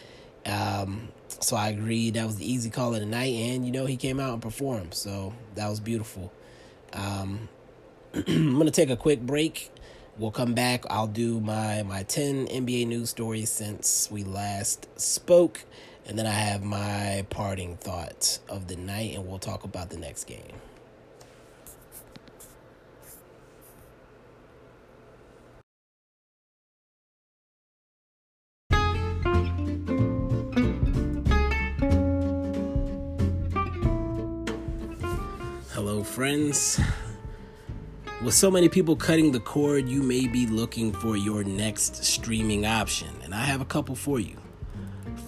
Um, 0.47 1.09
so 1.41 1.57
I 1.57 1.69
agreed 1.69 2.15
that 2.15 2.27
was 2.27 2.37
the 2.37 2.51
easy 2.51 2.71
call 2.71 2.95
of 2.95 3.01
the 3.01 3.07
night, 3.07 3.35
and 3.35 3.65
you 3.65 3.73
know 3.73 3.87
he 3.87 3.97
came 3.97 4.21
out 4.21 4.33
and 4.35 4.43
performed, 4.43 4.95
so 4.95 5.33
that 5.55 5.69
was 5.69 5.81
beautiful. 5.81 6.33
Um, 6.93 7.49
I'm 8.15 8.59
gonna 8.59 8.71
take 8.71 8.91
a 8.91 8.97
quick 8.97 9.21
break. 9.21 9.71
We'll 10.17 10.31
come 10.31 10.55
back. 10.55 10.85
I'll 10.91 11.09
do 11.09 11.41
my 11.41 11.83
my 11.83 12.05
10 12.05 12.47
NBA 12.47 12.87
news 12.87 13.11
stories 13.11 13.51
since 13.51 14.09
we 14.11 14.23
last 14.23 14.89
spoke. 14.99 15.65
And 16.07 16.19
then 16.19 16.27
I 16.27 16.33
have 16.33 16.63
my 16.63 17.27
parting 17.31 17.77
thoughts 17.77 18.41
of 18.49 18.69
the 18.69 18.77
night, 18.77 19.15
and 19.15 19.27
we'll 19.27 19.39
talk 19.39 19.65
about 19.65 19.89
the 19.89 19.97
next 19.97 20.25
game. 20.25 20.53
Hello, 35.73 36.05
friends. 36.05 36.79
With 38.23 38.35
so 38.35 38.51
many 38.51 38.69
people 38.69 38.95
cutting 38.95 39.33
the 39.33 39.41
cord, 39.41 39.89
you 39.89 40.03
may 40.03 40.29
be 40.29 40.47
looking 40.47 40.93
for 40.93 41.17
your 41.17 41.45
next 41.45 42.05
streaming 42.05 42.67
option, 42.67 43.09
and 43.23 43.35
I 43.35 43.45
have 43.45 43.61
a 43.61 43.67
couple 43.67 43.95
for 43.95 44.21
you. 44.21 44.44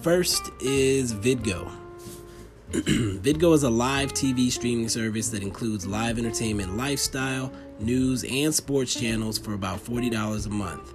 First 0.01 0.51
is 0.61 1.13
VidGo. 1.13 1.69
VidGo 2.71 3.53
is 3.53 3.63
a 3.63 3.69
live 3.69 4.13
TV 4.13 4.51
streaming 4.51 4.89
service 4.89 5.29
that 5.29 5.41
includes 5.41 5.87
live 5.87 6.19
entertainment, 6.19 6.77
lifestyle, 6.77 7.51
news, 7.79 8.23
and 8.23 8.53
sports 8.53 8.93
channels 8.93 9.37
for 9.37 9.53
about 9.53 9.79
$40 9.79 10.45
a 10.45 10.49
month. 10.49 10.93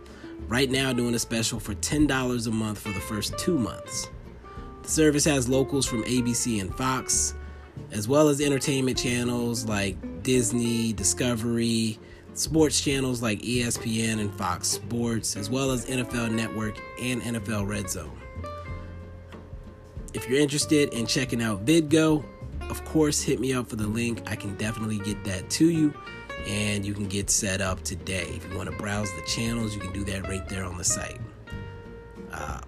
Right 0.49 0.71
now, 0.71 0.93
doing 0.93 1.15
a 1.15 1.19
special 1.19 1.59
for 1.59 1.75
$10 1.75 2.47
a 2.47 2.51
month 2.51 2.79
for 2.79 2.91
the 2.91 3.01
first 3.01 3.37
two 3.39 3.59
months. 3.59 4.09
The 4.83 4.89
service 4.89 5.25
has 5.25 5.49
locals 5.49 5.85
from 5.85 6.05
ABC 6.05 6.61
and 6.61 6.75
Fox, 6.75 7.35
as 7.91 8.07
well 8.07 8.29
as 8.29 8.41
entertainment 8.41 8.99
channels 8.99 9.67
like 9.67 10.23
Disney, 10.23 10.93
Discovery, 10.93 11.99
sports 12.35 12.81
channels 12.81 13.21
like 13.21 13.41
ESPN 13.41 14.21
and 14.21 14.33
Fox 14.35 14.69
Sports, 14.69 15.37
as 15.37 15.51
well 15.51 15.71
as 15.71 15.87
NFL 15.87 16.33
Network 16.33 16.79
and 17.01 17.21
NFL 17.23 17.67
Red 17.67 17.91
Zone. 17.91 18.22
If 20.15 20.29
you're 20.29 20.41
interested 20.41 20.93
in 20.93 21.07
checking 21.07 21.43
out 21.43 21.65
VidGo, 21.65 22.25
of 22.69 22.85
course, 22.85 23.23
hit 23.23 23.41
me 23.41 23.55
up 23.55 23.69
for 23.69 23.77
the 23.77 23.87
link. 23.87 24.23
I 24.27 24.37
can 24.37 24.57
definitely 24.57 24.99
get 24.99 25.25
that 25.25 25.49
to 25.51 25.69
you 25.69 25.95
and 26.47 26.85
you 26.85 26.93
can 26.93 27.07
get 27.07 27.31
set 27.31 27.61
up 27.61 27.83
today. 27.83 28.27
If 28.37 28.51
you 28.51 28.57
want 28.57 28.71
to 28.71 28.77
browse 28.77 29.11
the 29.13 29.23
channels, 29.23 29.75
you 29.75 29.81
can 29.81 29.93
do 29.93 30.05
that 30.05 30.29
right 30.29 30.47
there 30.49 30.65
on 30.65 30.77
the 30.77 30.85
site. 30.85 31.19
Uh, 32.31 32.61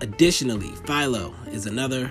additionally, 0.00 0.72
Philo 0.84 1.34
is 1.48 1.66
another 1.66 2.10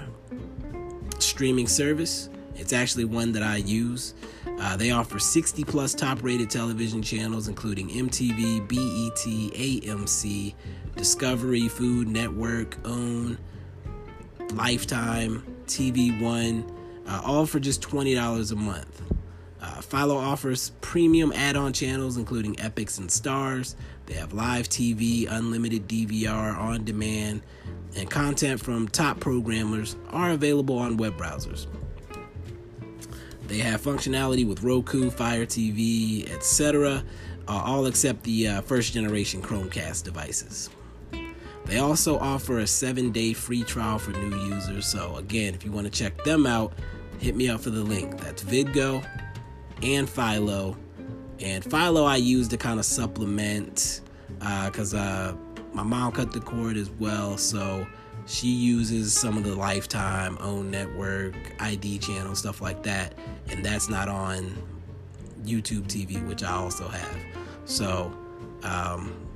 streaming 1.20 1.68
service. 1.68 2.30
It's 2.56 2.74
actually 2.74 3.06
one 3.06 3.32
that 3.34 3.44
I 3.44 3.58
use. 3.58 4.16
Uh, 4.60 4.76
they 4.76 4.92
offer 4.92 5.20
60 5.20 5.64
plus 5.64 5.94
top 5.94 6.24
rated 6.24 6.50
television 6.50 7.02
channels, 7.02 7.48
including 7.48 7.90
MTV, 7.90 8.68
BET, 8.68 9.54
AMC, 9.56 10.54
Discovery, 10.96 11.68
Food 11.68 12.08
Network, 12.08 12.78
OWN, 12.86 13.38
Lifetime, 14.54 15.44
TV 15.66 16.20
One, 16.22 16.66
uh, 17.08 17.22
all 17.24 17.46
for 17.46 17.60
just 17.60 17.82
$20 17.82 18.52
a 18.52 18.56
month. 18.56 19.02
Uh, 19.62 19.82
Philo 19.82 20.16
offers 20.16 20.72
premium 20.82 21.32
add 21.34 21.56
on 21.56 21.74
channels, 21.74 22.18
including 22.18 22.56
Epix 22.56 22.98
and 22.98 23.10
Starz. 23.10 23.76
They 24.06 24.14
have 24.14 24.34
live 24.34 24.70
TV, 24.70 25.28
unlimited 25.30 25.88
DVR 25.88 26.58
on 26.58 26.86
demand, 26.86 27.42
and 27.96 28.10
content 28.10 28.62
from 28.62 28.88
top 28.88 29.20
programmers 29.20 29.96
are 30.12 30.32
available 30.32 30.78
on 30.78 30.98
web 30.98 31.18
browsers. 31.18 31.68
They 33.48 33.58
have 33.60 33.82
functionality 33.82 34.48
with 34.48 34.64
Roku, 34.64 35.10
Fire 35.10 35.46
TV, 35.46 36.32
etc., 36.32 37.04
uh, 37.48 37.52
all 37.66 37.88
except 37.88 38.24
the 38.24 38.48
uh, 38.48 38.62
first 38.62 38.94
generation 38.94 39.42
Chromecast 39.42 40.04
devices. 40.04 40.70
They 41.70 41.78
also 41.78 42.18
offer 42.18 42.58
a 42.60 42.68
seven 42.68 43.12
day 43.12 43.34
free 43.34 43.64
trial 43.64 44.00
for 44.00 44.10
new 44.10 44.36
users. 44.56 44.88
So, 44.88 45.16
again, 45.18 45.54
if 45.54 45.64
you 45.64 45.72
want 45.72 45.86
to 45.86 45.92
check 45.92 46.24
them 46.24 46.48
out, 46.48 46.74
hit 47.20 47.36
me 47.36 47.48
up 47.48 47.62
for 47.62 47.70
the 47.70 47.84
link. 47.84 48.20
That's 48.20 48.44
VidGo 48.44 49.08
and 49.84 50.10
Philo. 50.10 50.76
And 51.40 51.64
Philo 51.64 52.06
I 52.06 52.16
use 52.16 52.48
to 52.48 52.58
kind 52.58 52.80
of 52.80 52.86
supplement 52.86 54.02
because 54.40 54.96
uh, 54.96 55.36
uh, 55.36 55.64
my 55.74 55.84
mom 55.84 56.12
cut 56.12 56.32
the 56.32 56.40
cord 56.40 56.76
as 56.76 56.90
well. 56.90 57.38
So 57.38 57.86
she 58.26 58.48
uses 58.48 59.14
some 59.14 59.38
of 59.38 59.44
the 59.44 59.54
Lifetime, 59.54 60.40
OWN 60.42 60.72
network, 60.72 61.36
ID 61.60 62.00
channel, 62.00 62.34
stuff 62.34 62.62
like 62.62 62.82
that. 62.82 63.14
And 63.52 63.64
that's 63.64 63.90
not 63.90 64.08
on 64.08 64.58
YouTube 65.44 65.84
TV, 65.84 66.28
which 66.28 66.42
I 66.42 66.52
also 66.52 66.88
have. 66.88 67.18
So, 67.66 68.12
um, 68.64 69.29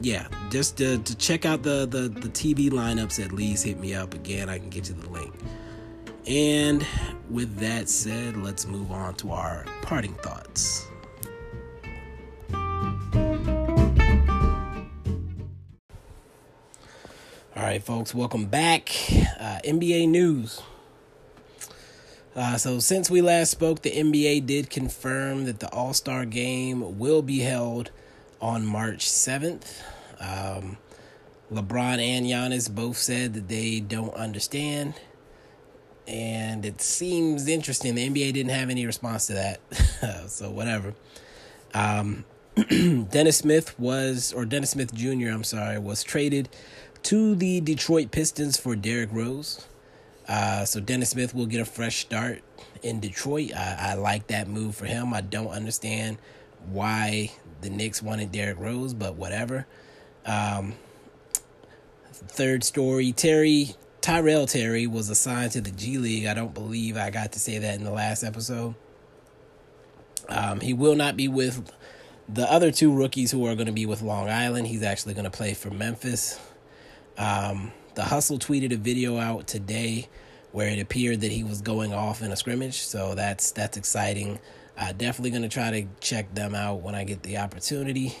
yeah, 0.00 0.28
just 0.50 0.76
to, 0.78 0.98
to 0.98 1.16
check 1.16 1.44
out 1.44 1.62
the, 1.62 1.86
the, 1.86 2.08
the 2.08 2.28
TV 2.28 2.70
lineups 2.70 3.24
at 3.24 3.32
least, 3.32 3.64
hit 3.64 3.78
me 3.78 3.94
up 3.94 4.14
again. 4.14 4.48
I 4.48 4.58
can 4.58 4.70
get 4.70 4.88
you 4.88 4.94
the 4.94 5.08
link. 5.08 5.34
And 6.26 6.84
with 7.30 7.56
that 7.58 7.88
said, 7.88 8.36
let's 8.36 8.66
move 8.66 8.90
on 8.90 9.14
to 9.16 9.32
our 9.32 9.64
parting 9.82 10.14
thoughts. 10.14 10.86
All 17.56 17.62
right, 17.62 17.82
folks, 17.82 18.14
welcome 18.14 18.46
back. 18.46 18.90
Uh, 19.40 19.60
NBA 19.64 20.08
news. 20.08 20.60
Uh, 22.34 22.58
so, 22.58 22.80
since 22.80 23.10
we 23.10 23.22
last 23.22 23.50
spoke, 23.50 23.80
the 23.80 23.90
NBA 23.90 24.44
did 24.44 24.68
confirm 24.68 25.46
that 25.46 25.60
the 25.60 25.70
All 25.70 25.94
Star 25.94 26.26
game 26.26 26.98
will 26.98 27.22
be 27.22 27.38
held 27.38 27.90
on 28.40 28.64
March 28.66 29.06
7th. 29.06 29.82
Um, 30.20 30.78
LeBron 31.52 31.98
and 31.98 32.26
Giannis 32.26 32.72
both 32.72 32.96
said 32.96 33.34
that 33.34 33.48
they 33.48 33.80
don't 33.80 34.14
understand 34.14 34.94
and 36.06 36.64
it 36.64 36.80
seems 36.80 37.48
interesting. 37.48 37.94
The 37.94 38.08
NBA 38.08 38.34
didn't 38.34 38.50
have 38.50 38.70
any 38.70 38.86
response 38.86 39.26
to 39.28 39.34
that, 39.34 40.28
so 40.28 40.50
whatever. 40.50 40.94
Um, 41.74 42.24
Dennis 43.10 43.38
Smith 43.38 43.78
was, 43.78 44.32
or 44.32 44.44
Dennis 44.44 44.70
Smith 44.70 44.94
Jr., 44.94 45.28
I'm 45.28 45.44
sorry, 45.44 45.78
was 45.78 46.02
traded 46.02 46.48
to 47.04 47.34
the 47.34 47.60
Detroit 47.60 48.10
Pistons 48.10 48.56
for 48.56 48.76
Derrick 48.76 49.10
Rose. 49.12 49.66
Uh, 50.28 50.64
so 50.64 50.80
Dennis 50.80 51.10
Smith 51.10 51.34
will 51.34 51.46
get 51.46 51.60
a 51.60 51.64
fresh 51.64 51.96
start 51.98 52.42
in 52.82 53.00
Detroit. 53.00 53.52
I, 53.54 53.90
I 53.92 53.94
like 53.94 54.28
that 54.28 54.48
move 54.48 54.74
for 54.74 54.86
him. 54.86 55.12
I 55.12 55.20
don't 55.20 55.50
understand 55.50 56.18
why 56.68 57.32
the 57.60 57.70
Knicks 57.70 58.02
wanted 58.02 58.32
Derrick 58.32 58.58
Rose, 58.58 58.94
but 58.94 59.16
whatever. 59.16 59.66
Um, 60.24 60.74
third 62.12 62.64
story 62.64 63.12
Terry 63.12 63.76
Tyrell 64.00 64.46
Terry 64.46 64.86
was 64.86 65.10
assigned 65.10 65.52
to 65.52 65.60
the 65.60 65.70
G 65.70 65.98
League. 65.98 66.26
I 66.26 66.34
don't 66.34 66.54
believe 66.54 66.96
I 66.96 67.10
got 67.10 67.32
to 67.32 67.40
say 67.40 67.58
that 67.58 67.74
in 67.74 67.84
the 67.84 67.90
last 67.90 68.22
episode. 68.22 68.74
Um, 70.28 70.60
he 70.60 70.72
will 70.72 70.94
not 70.94 71.16
be 71.16 71.28
with 71.28 71.72
the 72.28 72.50
other 72.50 72.70
two 72.70 72.92
rookies 72.92 73.30
who 73.30 73.46
are 73.46 73.54
going 73.54 73.66
to 73.66 73.72
be 73.72 73.86
with 73.86 74.02
Long 74.02 74.28
Island. 74.28 74.66
He's 74.66 74.82
actually 74.82 75.14
going 75.14 75.24
to 75.24 75.30
play 75.30 75.54
for 75.54 75.70
Memphis. 75.70 76.38
Um, 77.18 77.72
the 77.94 78.04
Hustle 78.04 78.38
tweeted 78.38 78.72
a 78.72 78.76
video 78.76 79.18
out 79.18 79.46
today 79.46 80.08
where 80.52 80.68
it 80.68 80.78
appeared 80.78 81.20
that 81.22 81.32
he 81.32 81.42
was 81.44 81.60
going 81.60 81.92
off 81.92 82.22
in 82.22 82.32
a 82.32 82.36
scrimmage, 82.36 82.78
so 82.78 83.14
that's 83.14 83.50
that's 83.52 83.76
exciting. 83.76 84.38
Uh, 84.78 84.92
definitely 84.92 85.30
to 85.40 85.48
try 85.48 85.70
to 85.70 85.86
check 86.00 86.34
them 86.34 86.54
out 86.54 86.82
when 86.82 86.94
I 86.94 87.04
get 87.04 87.22
the 87.22 87.38
opportunity. 87.38 88.14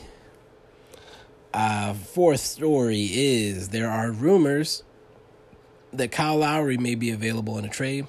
Uh, 1.52 1.92
fourth 1.94 2.40
story 2.40 3.08
is 3.12 3.70
there 3.70 3.90
are 3.90 4.10
rumors 4.10 4.82
that 5.92 6.10
Kyle 6.10 6.38
Lowry 6.38 6.76
may 6.78 6.94
be 6.94 7.10
available 7.10 7.58
in 7.58 7.64
a 7.64 7.68
trade. 7.68 8.06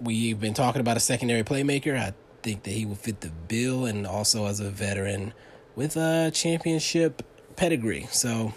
We've 0.00 0.38
been 0.38 0.54
talking 0.54 0.80
about 0.80 0.96
a 0.96 1.00
secondary 1.00 1.42
playmaker. 1.42 1.98
I 1.98 2.14
think 2.42 2.62
that 2.62 2.70
he 2.70 2.86
will 2.86 2.94
fit 2.94 3.20
the 3.20 3.30
bill 3.30 3.84
and 3.84 4.06
also 4.06 4.46
as 4.46 4.60
a 4.60 4.70
veteran 4.70 5.34
with 5.74 5.96
a 5.96 6.30
championship 6.32 7.22
pedigree. 7.56 8.06
So 8.10 8.54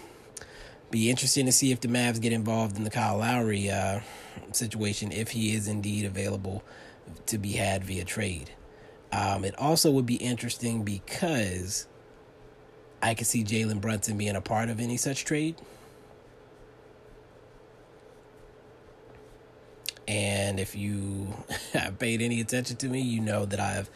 be 0.90 1.10
interesting 1.10 1.46
to 1.46 1.52
see 1.52 1.72
if 1.72 1.80
the 1.80 1.88
Mavs 1.88 2.20
get 2.20 2.32
involved 2.32 2.76
in 2.76 2.84
the 2.84 2.90
Kyle 2.90 3.18
Lowry 3.18 3.70
uh, 3.70 4.00
situation 4.52 5.10
if 5.12 5.30
he 5.30 5.54
is 5.54 5.68
indeed 5.68 6.04
available 6.04 6.62
to 7.26 7.38
be 7.38 7.52
had 7.52 7.84
via 7.84 8.04
trade. 8.04 8.50
Um, 9.12 9.44
it 9.44 9.54
also 9.58 9.90
would 9.90 10.06
be 10.06 10.16
interesting 10.16 10.84
because 10.84 11.86
I 13.02 13.14
could 13.14 13.26
see 13.26 13.44
Jalen 13.44 13.80
Brunson 13.80 14.16
being 14.16 14.36
a 14.36 14.40
part 14.40 14.70
of 14.70 14.80
any 14.80 14.96
such 14.96 15.24
trade. 15.24 15.56
And 20.08 20.58
if 20.58 20.74
you 20.74 21.34
have 21.72 21.98
paid 21.98 22.22
any 22.22 22.40
attention 22.40 22.76
to 22.76 22.88
me, 22.88 23.00
you 23.00 23.20
know 23.20 23.44
that 23.44 23.60
I've 23.60 23.90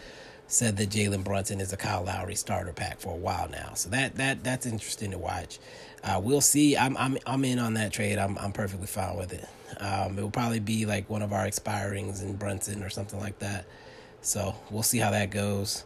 said 0.49 0.77
that 0.77 0.91
Jalen 0.91 1.25
Brunson 1.25 1.61
is 1.61 1.73
a 1.73 1.77
Kyle 1.77 2.05
Lowry 2.05 2.35
starter 2.35 2.73
pack 2.73 3.01
for 3.01 3.13
a 3.13 3.17
while 3.17 3.49
now. 3.49 3.75
So 3.75 3.89
that 3.91 4.17
that 4.17 4.45
that's 4.45 4.67
interesting 4.67 5.11
to 5.11 5.19
watch. 5.19 5.59
Uh, 6.05 6.21
we'll 6.23 6.41
see. 6.41 6.77
I'm 6.77 6.97
I'm 6.97 7.19
I'm 7.27 7.45
in 7.45 7.59
on 7.59 7.75
that 7.75 7.93
trade. 7.93 8.19
I'm 8.19 8.39
I'm 8.39 8.53
perfectly 8.53 8.87
fine 8.87 9.17
with 9.17 9.33
it. 9.33 9.49
Um, 9.81 10.19
it 10.19 10.23
will 10.23 10.31
probably 10.31 10.61
be 10.61 10.87
like 10.87 11.11
one 11.11 11.23
of 11.23 11.33
our 11.33 11.47
expirings 11.47 12.23
in 12.23 12.37
Brunson 12.37 12.83
or 12.83 12.91
something 12.91 13.19
like 13.19 13.41
that. 13.41 13.67
So 14.21 14.55
we'll 14.71 14.83
see 14.83 14.99
how 14.99 15.11
that 15.11 15.31
goes. 15.31 15.85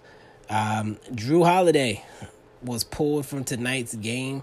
Um, 0.49 0.99
Jrue 1.13 1.45
Holiday 1.45 2.05
was 2.63 2.85
pulled 2.85 3.25
from 3.25 3.45
tonight's 3.45 3.95
game 3.95 4.43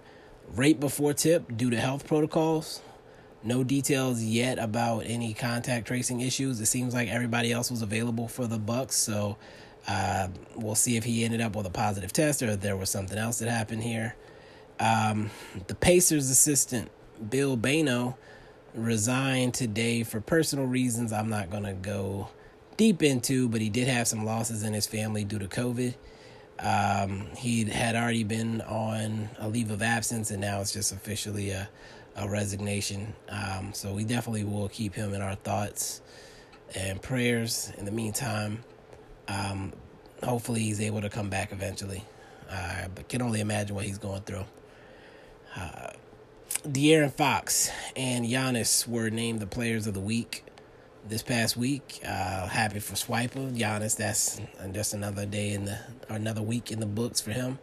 right 0.54 0.80
before 0.80 1.14
tip 1.14 1.56
due 1.56 1.70
to 1.70 1.80
health 1.80 2.08
protocols. 2.08 2.82
No 3.44 3.64
details 3.64 4.24
yet 4.24 4.58
about 4.58 5.02
any 5.06 5.34
contact 5.34 5.88
tracing 5.88 6.22
issues. 6.22 6.60
It 6.60 6.66
seems 6.66 6.94
like 6.94 7.08
everybody 7.10 7.52
else 7.52 7.70
was 7.70 7.82
available 7.82 8.28
for 8.28 8.48
the 8.48 8.58
Bucks, 8.58 8.96
so 8.96 9.38
uh, 9.88 10.28
we'll 10.56 10.76
see 10.76 10.98
if 10.98 11.04
he 11.04 11.24
ended 11.24 11.42
up 11.42 11.56
with 11.56 11.66
a 11.66 11.72
positive 11.72 12.12
test 12.12 12.44
or 12.44 12.48
if 12.48 12.62
there 12.62 12.76
was 12.76 12.90
something 12.90 13.18
else 13.18 13.40
that 13.40 13.50
happened 13.50 13.84
here. 13.84 14.16
Um, 14.80 15.32
the 15.68 15.76
Pacers 15.76 16.30
assistant 16.30 16.92
Bill 17.30 17.58
Bayno 17.58 18.16
resigned 18.74 19.54
today 19.54 20.04
for 20.04 20.22
personal 20.22 20.66
reasons. 20.66 21.12
I'm 21.12 21.30
not 21.30 21.50
gonna 21.50 21.74
go 21.74 22.30
deep 22.76 23.02
into, 23.02 23.50
but 23.50 23.62
he 23.62 23.70
did 23.70 23.88
have 23.88 24.08
some 24.08 24.24
losses 24.24 24.64
in 24.64 24.74
his 24.74 24.86
family 24.86 25.24
due 25.24 25.40
to 25.40 25.48
COVID. 25.48 25.96
Um, 26.60 27.28
he 27.36 27.66
had 27.66 27.96
already 27.96 28.24
been 28.24 28.62
on 28.62 29.30
a 29.40 29.48
leave 29.48 29.72
of 29.72 29.82
absence, 29.82 30.32
and 30.32 30.42
now 30.42 30.62
it's 30.62 30.74
just 30.74 30.92
officially 30.92 31.52
a, 31.52 31.70
a 32.16 32.28
resignation. 32.28 33.14
Um, 33.30 33.74
so 33.74 33.94
we 33.94 34.04
definitely 34.04 34.44
will 34.44 34.70
keep 34.70 34.94
him 34.94 35.14
in 35.14 35.22
our 35.22 35.36
thoughts 35.36 36.02
and 36.76 37.02
prayers. 37.02 37.72
In 37.78 37.86
the 37.86 37.92
meantime, 37.92 38.64
um, 39.28 39.74
hopefully 40.24 40.62
he's 40.62 40.82
able 40.82 41.02
to 41.02 41.10
come 41.10 41.30
back 41.30 41.52
eventually. 41.52 42.04
But 42.96 43.10
can 43.10 43.22
only 43.22 43.42
imagine 43.42 43.76
what 43.76 43.86
he's 43.86 43.98
going 43.98 44.22
through. 44.22 44.46
Uh, 45.56 45.92
De'Aaron 46.66 47.12
Fox 47.12 47.70
and 47.96 48.26
Giannis 48.26 48.88
were 48.88 49.10
named 49.10 49.40
the 49.40 49.48
players 49.48 49.88
of 49.88 49.94
the 49.94 50.00
week 50.00 50.44
this 51.08 51.24
past 51.24 51.58
week. 51.58 52.00
Uh, 52.06 52.48
happy 52.48 52.80
for 52.80 52.94
Swiper, 52.96 53.56
Giannis. 53.56 53.98
That's 53.98 54.40
just 54.72 54.94
another 54.94 55.26
day 55.26 55.52
in 55.52 55.66
the 55.66 55.80
or 56.10 56.16
another 56.16 56.42
week 56.42 56.72
in 56.72 56.80
the 56.80 56.86
books 56.86 57.22
for 57.22 57.32
him. 57.32 57.60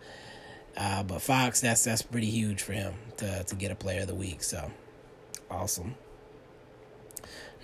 Uh, 0.77 1.03
but 1.03 1.23
Fox, 1.23 1.61
that's 1.61 1.85
that's 1.85 2.03
pretty 2.03 2.31
huge 2.31 2.63
for 2.63 2.73
him 2.73 2.95
to 3.19 3.45
to 3.45 3.55
get 3.55 3.71
a 3.71 3.75
Player 3.75 4.03
of 4.03 4.09
the 4.09 4.15
Week. 4.15 4.43
So 4.43 4.71
awesome. 5.51 5.95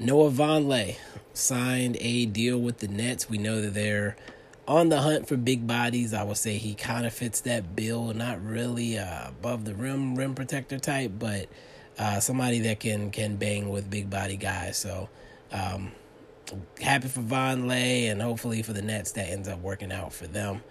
Noah 0.01 0.31
Vonleh 0.31 0.97
signed 1.35 1.99
a 2.01 2.25
deal 2.25 2.59
with 2.59 2.79
the 2.79 2.89
Nets. 2.89 3.29
We 3.29 3.37
know 3.37 3.61
that 3.61 3.75
they're 3.75 4.17
on 4.67 4.89
the 4.89 5.03
hunt 5.03 5.29
for 5.29 5.37
big 5.37 5.67
bodies. 5.67 6.15
I 6.15 6.23
would 6.23 6.39
say 6.39 6.57
he 6.57 6.75
kind 6.75 7.05
of 7.05 7.13
fits 7.13 7.43
that 7.43 7.77
bill. 7.77 8.15
Not 8.15 8.43
really 8.43 8.97
uh, 8.97 9.29
above 9.29 9.67
the 9.67 9.75
rim 9.75 10.17
rim 10.17 10.35
protector 10.35 10.79
type, 10.79 11.13
but 11.19 11.49
uh, 11.99 12.19
somebody 12.19 12.61
that 12.61 12.81
can 12.81 13.11
can 13.11 13.37
bang 13.37 13.69
with 13.69 13.91
big 13.91 14.09
body 14.09 14.39
guys. 14.39 14.79
So 14.79 15.11
um, 15.53 15.93
happy 16.81 17.09
for 17.09 17.21
Vonleh, 17.21 18.11
and 18.11 18.23
hopefully 18.23 18.63
for 18.63 18.73
the 18.73 18.83
Nets 18.83 19.13
that 19.13 19.29
ends 19.29 19.49
up 19.49 19.61
working 19.61 19.93
out 19.93 20.15
for 20.15 20.27
them. 20.27 20.63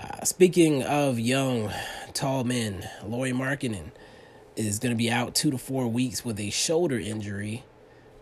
Uh, 0.00 0.24
speaking 0.24 0.84
of 0.84 1.18
young, 1.18 1.72
tall 2.12 2.44
men, 2.44 2.88
Lauri 3.04 3.32
Markkanen 3.32 3.90
is 4.54 4.78
going 4.78 4.94
to 4.94 4.98
be 4.98 5.10
out 5.10 5.34
two 5.34 5.50
to 5.50 5.58
four 5.58 5.88
weeks 5.88 6.24
with 6.24 6.38
a 6.38 6.50
shoulder 6.50 7.00
injury. 7.00 7.64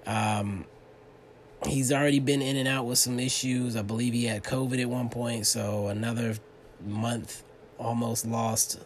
Um, 0.07 0.65
he's 1.67 1.93
already 1.93 2.21
been 2.21 2.43
in 2.43 2.57
and 2.57 2.69
out 2.69 2.87
with 2.87 2.99
some 2.99 3.19
issues. 3.19 3.77
I 3.77 3.83
believe 3.83 4.13
he 4.13 4.25
had 4.25 4.43
COVID 4.43 4.81
at 4.81 4.89
one 4.89 5.09
point, 5.09 5.47
so 5.47 5.89
another 5.89 6.37
month 6.85 7.43
almost 7.79 8.27
lost 8.27 8.81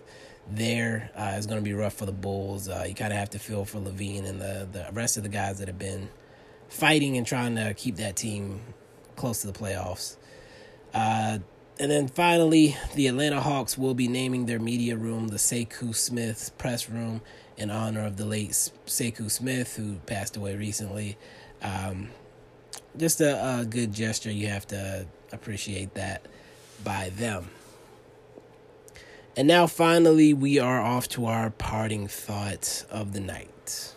there 0.48 1.10
uh, 1.16 1.34
is 1.36 1.46
going 1.46 1.58
to 1.58 1.64
be 1.64 1.72
rough 1.72 1.94
for 1.94 2.06
the 2.06 2.12
Bulls. 2.12 2.68
Uh, 2.68 2.84
you 2.86 2.94
kind 2.94 3.12
of 3.12 3.18
have 3.18 3.30
to 3.30 3.38
feel 3.38 3.64
for 3.64 3.78
LaVine 3.78 4.24
and 4.24 4.40
the 4.40 4.68
the 4.70 4.86
rest 4.92 5.16
of 5.16 5.22
the 5.22 5.28
guys 5.28 5.58
that 5.58 5.68
have 5.68 5.78
been 5.78 6.08
fighting 6.68 7.16
and 7.16 7.26
trying 7.26 7.56
to 7.56 7.74
keep 7.74 7.96
that 7.96 8.16
team 8.16 8.60
close 9.16 9.40
to 9.40 9.46
the 9.46 9.58
playoffs. 9.58 10.16
Uh, 10.94 11.38
and 11.78 11.90
then 11.90 12.08
finally, 12.08 12.76
the 12.94 13.06
Atlanta 13.06 13.40
Hawks 13.40 13.76
will 13.76 13.94
be 13.94 14.08
naming 14.08 14.46
their 14.46 14.58
media 14.58 14.96
room 14.96 15.28
the 15.28 15.36
Sekou 15.36 15.94
Smith 15.94 16.52
press 16.56 16.88
room 16.88 17.20
in 17.56 17.70
honor 17.70 18.04
of 18.04 18.16
the 18.16 18.24
late 18.24 18.50
Sekou 18.50 19.30
Smith, 19.30 19.76
who 19.76 19.96
passed 20.06 20.36
away 20.36 20.56
recently. 20.56 21.16
Um, 21.62 22.10
just 22.96 23.20
a, 23.20 23.60
a 23.60 23.64
good 23.64 23.92
gesture. 23.92 24.30
You 24.30 24.48
have 24.48 24.66
to 24.68 25.06
appreciate 25.32 25.94
that 25.94 26.26
by 26.84 27.10
them. 27.10 27.50
And 29.36 29.46
now, 29.46 29.66
finally, 29.66 30.32
we 30.32 30.58
are 30.58 30.80
off 30.80 31.08
to 31.10 31.26
our 31.26 31.50
parting 31.50 32.08
thoughts 32.08 32.82
of 32.84 33.12
the 33.12 33.20
night. 33.20 33.92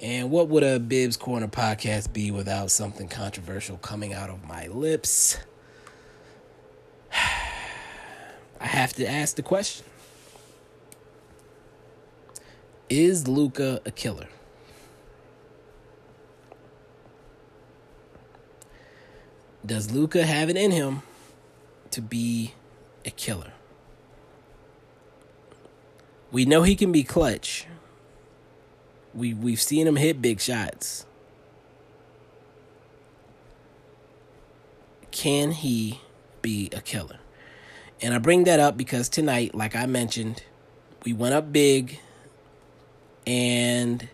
And 0.00 0.30
what 0.30 0.48
would 0.48 0.62
a 0.62 0.78
Bibs 0.78 1.16
Corner 1.16 1.48
podcast 1.48 2.12
be 2.12 2.30
without 2.30 2.70
something 2.70 3.08
controversial 3.08 3.76
coming 3.78 4.14
out 4.14 4.30
of 4.30 4.46
my 4.46 4.68
lips? 4.68 5.38
I 7.12 8.66
have 8.66 8.92
to 8.94 9.06
ask 9.06 9.36
the 9.36 9.42
question 9.42 9.84
Is 12.88 13.28
Luka 13.28 13.80
a 13.84 13.90
killer? 13.90 14.28
Does 19.64 19.90
Luka 19.90 20.24
have 20.24 20.48
it 20.48 20.56
in 20.56 20.70
him 20.70 21.02
to 21.90 22.00
be 22.00 22.54
a 23.04 23.10
killer? 23.10 23.52
We 26.30 26.44
know 26.44 26.62
he 26.62 26.74
can 26.74 26.92
be 26.92 27.02
clutch 27.02 27.66
we 29.18 29.34
we've 29.34 29.60
seen 29.60 29.86
him 29.86 29.96
hit 29.96 30.22
big 30.22 30.40
shots. 30.40 31.04
Can 35.10 35.50
he 35.50 36.00
be 36.42 36.70
a 36.72 36.80
killer? 36.80 37.18
And 38.00 38.14
I 38.14 38.18
bring 38.18 38.44
that 38.44 38.60
up 38.60 38.76
because 38.76 39.08
tonight, 39.08 39.54
like 39.54 39.74
I 39.74 39.86
mentioned, 39.86 40.44
we 41.04 41.12
went 41.12 41.34
up 41.34 41.52
big 41.52 41.98
and 43.28 44.08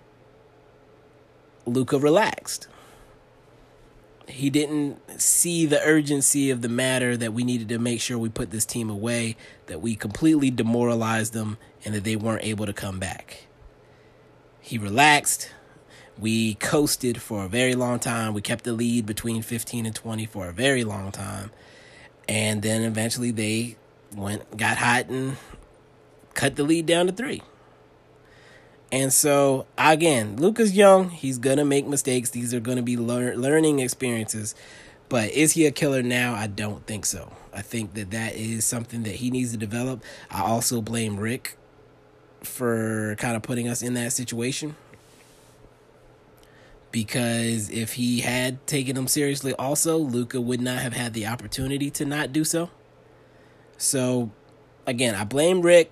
Luka 1.67 1.99
relaxed. 1.99 2.67
He 4.27 4.51
didn't 4.51 5.21
see 5.21 5.67
the 5.67 5.81
urgency 5.83 6.51
of 6.51 6.63
the 6.63 6.69
matter 6.69 7.17
that 7.17 7.33
we 7.33 7.45
needed 7.45 7.69
to 7.69 7.79
make 7.79 8.01
sure 8.01 8.19
we 8.19 8.29
put 8.29 8.51
this 8.51 8.65
team 8.65 8.91
away, 8.91 9.37
that 9.67 9.81
we 9.81 9.95
completely 9.95 10.51
demoralized 10.51 11.33
them, 11.33 11.59
and 11.85 11.95
that 11.95 12.03
they 12.03 12.17
weren't 12.17 12.43
able 12.43 12.67
to 12.67 12.73
come 12.73 12.99
back. 12.99 13.47
He 14.61 14.79
relaxed. 14.79 15.51
We 16.19 16.55
coasted 16.55 17.23
for 17.23 17.45
a 17.45 17.49
very 17.49 17.77
long 17.77 18.01
time. 18.01 18.35
We 18.35 18.43
kept 18.43 18.65
the 18.65 18.73
lead 18.73 19.07
between 19.07 19.43
15 19.43 19.87
and 19.87 19.95
20 19.95 20.27
for 20.27 20.49
a 20.49 20.53
very 20.53 20.83
long 20.83 21.13
time. 21.13 21.53
And 22.29 22.63
then 22.63 22.83
eventually 22.83 23.31
they 23.31 23.77
went 24.17 24.57
got 24.57 24.79
hot 24.79 25.09
and 25.09 25.37
cut 26.33 26.57
the 26.57 26.65
lead 26.65 26.87
down 26.87 27.07
to 27.07 27.13
3. 27.13 27.43
And 28.95 29.13
so 29.13 29.67
again, 29.77 30.37
Luka's 30.37 30.77
young. 30.77 31.11
He's 31.11 31.39
gonna 31.39 31.65
make 31.65 31.85
mistakes. 31.85 32.31
These 32.31 32.55
are 32.55 32.61
gonna 32.61 32.81
be 32.81 32.97
lear- 32.97 33.37
learning 33.37 33.81
experiences. 33.81 34.55
But 35.09 35.33
is 35.33 35.51
he 35.51 35.67
a 35.67 35.73
killer 35.73 36.01
now? 36.01 36.35
I 36.35 36.47
don't 36.47 36.87
think 36.87 37.05
so. 37.05 37.33
I 37.53 37.61
think 37.61 37.95
that 37.95 38.13
that 38.13 38.37
is 38.37 38.65
something 38.65 39.03
that 39.03 39.17
he 39.17 39.33
needs 39.33 39.51
to 39.51 39.57
develop. 39.57 40.05
I 40.31 40.43
also 40.43 40.81
blame 40.81 41.17
Rick 41.17 41.57
for 42.41 43.17
kind 43.19 43.35
of 43.35 43.43
putting 43.43 43.67
us 43.67 43.83
in 43.83 43.95
that 43.95 44.13
situation. 44.13 44.77
Because 46.93 47.71
if 47.71 47.95
he 47.95 48.21
had 48.21 48.65
taken 48.65 48.97
him 48.97 49.09
seriously, 49.09 49.53
also, 49.55 49.99
Luka 49.99 50.41
would 50.41 50.61
not 50.61 50.79
have 50.79 50.93
had 50.93 51.15
the 51.15 51.27
opportunity 51.27 51.91
to 51.91 52.05
not 52.05 52.33
do 52.33 52.45
so. 52.45 52.71
So, 53.77 54.31
again, 54.87 55.17
I 55.17 55.25
blame 55.25 55.63
Rick. 55.63 55.91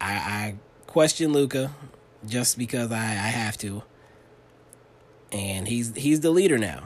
I, 0.00 0.12
I 0.12 0.54
question 0.92 1.32
Luka 1.32 1.70
just 2.26 2.58
because 2.58 2.92
I, 2.92 2.98
I 2.98 3.32
have 3.32 3.56
to. 3.58 3.82
And 5.32 5.66
he's 5.66 5.94
he's 5.96 6.20
the 6.20 6.30
leader 6.30 6.58
now. 6.58 6.84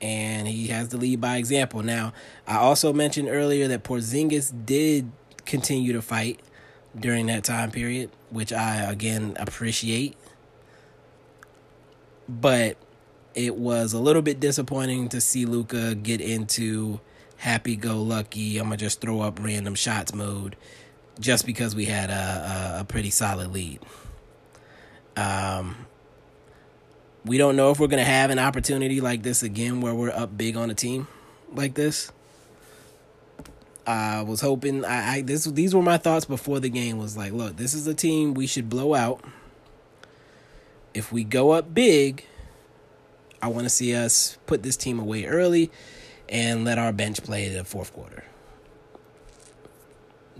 And 0.00 0.46
he 0.46 0.68
has 0.68 0.88
to 0.88 0.96
lead 0.96 1.20
by 1.20 1.38
example. 1.38 1.82
Now, 1.82 2.12
I 2.46 2.56
also 2.56 2.92
mentioned 2.92 3.28
earlier 3.28 3.66
that 3.68 3.82
Porzingis 3.82 4.52
did 4.64 5.10
continue 5.46 5.92
to 5.94 6.02
fight 6.02 6.40
during 6.98 7.26
that 7.26 7.42
time 7.42 7.72
period, 7.72 8.10
which 8.30 8.52
I 8.52 8.76
again 8.76 9.36
appreciate. 9.40 10.16
But 12.28 12.76
it 13.34 13.56
was 13.56 13.92
a 13.92 13.98
little 13.98 14.22
bit 14.22 14.38
disappointing 14.38 15.08
to 15.08 15.20
see 15.20 15.44
Luka 15.44 15.96
get 15.96 16.20
into 16.20 17.00
happy 17.38 17.74
go 17.74 18.00
lucky, 18.00 18.58
I'm 18.58 18.66
gonna 18.66 18.76
just 18.76 19.00
throw 19.00 19.20
up 19.22 19.42
random 19.42 19.74
shots 19.74 20.14
mode 20.14 20.56
just 21.20 21.46
because 21.46 21.74
we 21.74 21.84
had 21.84 22.10
a, 22.10 22.76
a, 22.76 22.80
a 22.80 22.84
pretty 22.84 23.10
solid 23.10 23.52
lead. 23.52 23.80
Um, 25.16 25.86
we 27.24 27.38
don't 27.38 27.56
know 27.56 27.70
if 27.70 27.80
we're 27.80 27.86
gonna 27.86 28.04
have 28.04 28.30
an 28.30 28.38
opportunity 28.38 29.00
like 29.00 29.22
this 29.22 29.42
again 29.42 29.80
where 29.80 29.94
we're 29.94 30.10
up 30.10 30.36
big 30.36 30.56
on 30.56 30.70
a 30.70 30.74
team 30.74 31.06
like 31.52 31.74
this. 31.74 32.12
I 33.86 34.22
was 34.22 34.40
hoping 34.40 34.84
I, 34.84 35.16
I 35.16 35.20
this 35.22 35.44
these 35.44 35.74
were 35.74 35.82
my 35.82 35.98
thoughts 35.98 36.24
before 36.24 36.60
the 36.60 36.68
game 36.68 36.98
was 36.98 37.16
like, 37.16 37.32
look, 37.32 37.56
this 37.56 37.74
is 37.74 37.86
a 37.86 37.94
team 37.94 38.34
we 38.34 38.46
should 38.46 38.68
blow 38.68 38.94
out. 38.94 39.22
If 40.92 41.12
we 41.12 41.24
go 41.24 41.50
up 41.50 41.74
big, 41.74 42.24
I 43.42 43.48
want 43.48 43.64
to 43.64 43.70
see 43.70 43.94
us 43.94 44.38
put 44.46 44.62
this 44.62 44.76
team 44.76 44.98
away 44.98 45.26
early 45.26 45.70
and 46.28 46.64
let 46.64 46.78
our 46.78 46.92
bench 46.92 47.22
play 47.22 47.48
the 47.48 47.64
fourth 47.64 47.92
quarter. 47.92 48.24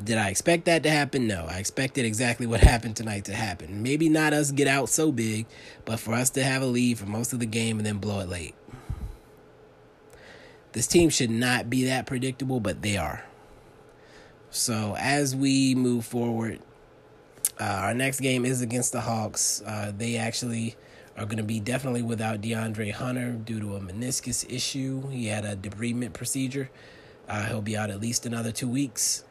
Did 0.02 0.18
I 0.18 0.28
expect 0.28 0.64
that 0.64 0.82
to 0.82 0.90
happen? 0.90 1.26
No. 1.26 1.46
I 1.48 1.58
expected 1.58 2.04
exactly 2.04 2.46
what 2.46 2.60
happened 2.72 2.96
tonight 2.96 3.26
to 3.26 3.34
happen. 3.34 3.82
Maybe 3.82 4.08
not 4.08 4.32
us 4.32 4.50
get 4.50 4.66
out 4.66 4.88
so 4.88 5.12
big, 5.12 5.46
but 5.84 6.00
for 6.00 6.14
us 6.14 6.30
to 6.30 6.42
have 6.42 6.62
a 6.62 6.66
lead 6.66 6.98
for 6.98 7.06
most 7.06 7.32
of 7.32 7.38
the 7.38 7.46
game 7.46 7.78
and 7.78 7.86
then 7.86 7.98
blow 7.98 8.20
it 8.20 8.28
late. 8.28 8.54
This 10.72 10.88
team 10.88 11.08
should 11.10 11.30
not 11.30 11.70
be 11.70 11.84
that 11.84 12.06
predictable, 12.06 12.58
but 12.58 12.82
they 12.82 12.96
are. 12.96 13.24
So 14.50 14.96
as 14.98 15.34
we 15.34 15.76
move 15.76 16.04
forward, 16.04 16.60
uh, 17.60 17.64
our 17.64 17.94
next 17.94 18.18
game 18.18 18.44
is 18.44 18.60
against 18.60 18.90
the 18.90 19.00
Hawks. 19.00 19.62
Uh, 19.64 19.92
they 19.96 20.16
actually 20.16 20.74
are 21.16 21.26
going 21.26 21.38
to 21.38 21.44
be 21.44 21.60
definitely 21.60 22.02
without 22.02 22.40
DeAndre 22.40 22.92
Hunter 22.92 23.32
due 23.32 23.60
to 23.60 23.76
a 23.76 23.80
meniscus 23.80 24.44
issue. 24.52 25.08
He 25.08 25.26
had 25.26 25.44
a 25.44 25.54
debridement 25.54 26.12
procedure. 26.12 26.70
Uh, 27.28 27.44
he'll 27.46 27.62
be 27.62 27.76
out 27.76 27.90
at 27.90 28.00
least 28.00 28.26
another 28.26 28.50
two 28.50 28.68
weeks. 28.68 29.24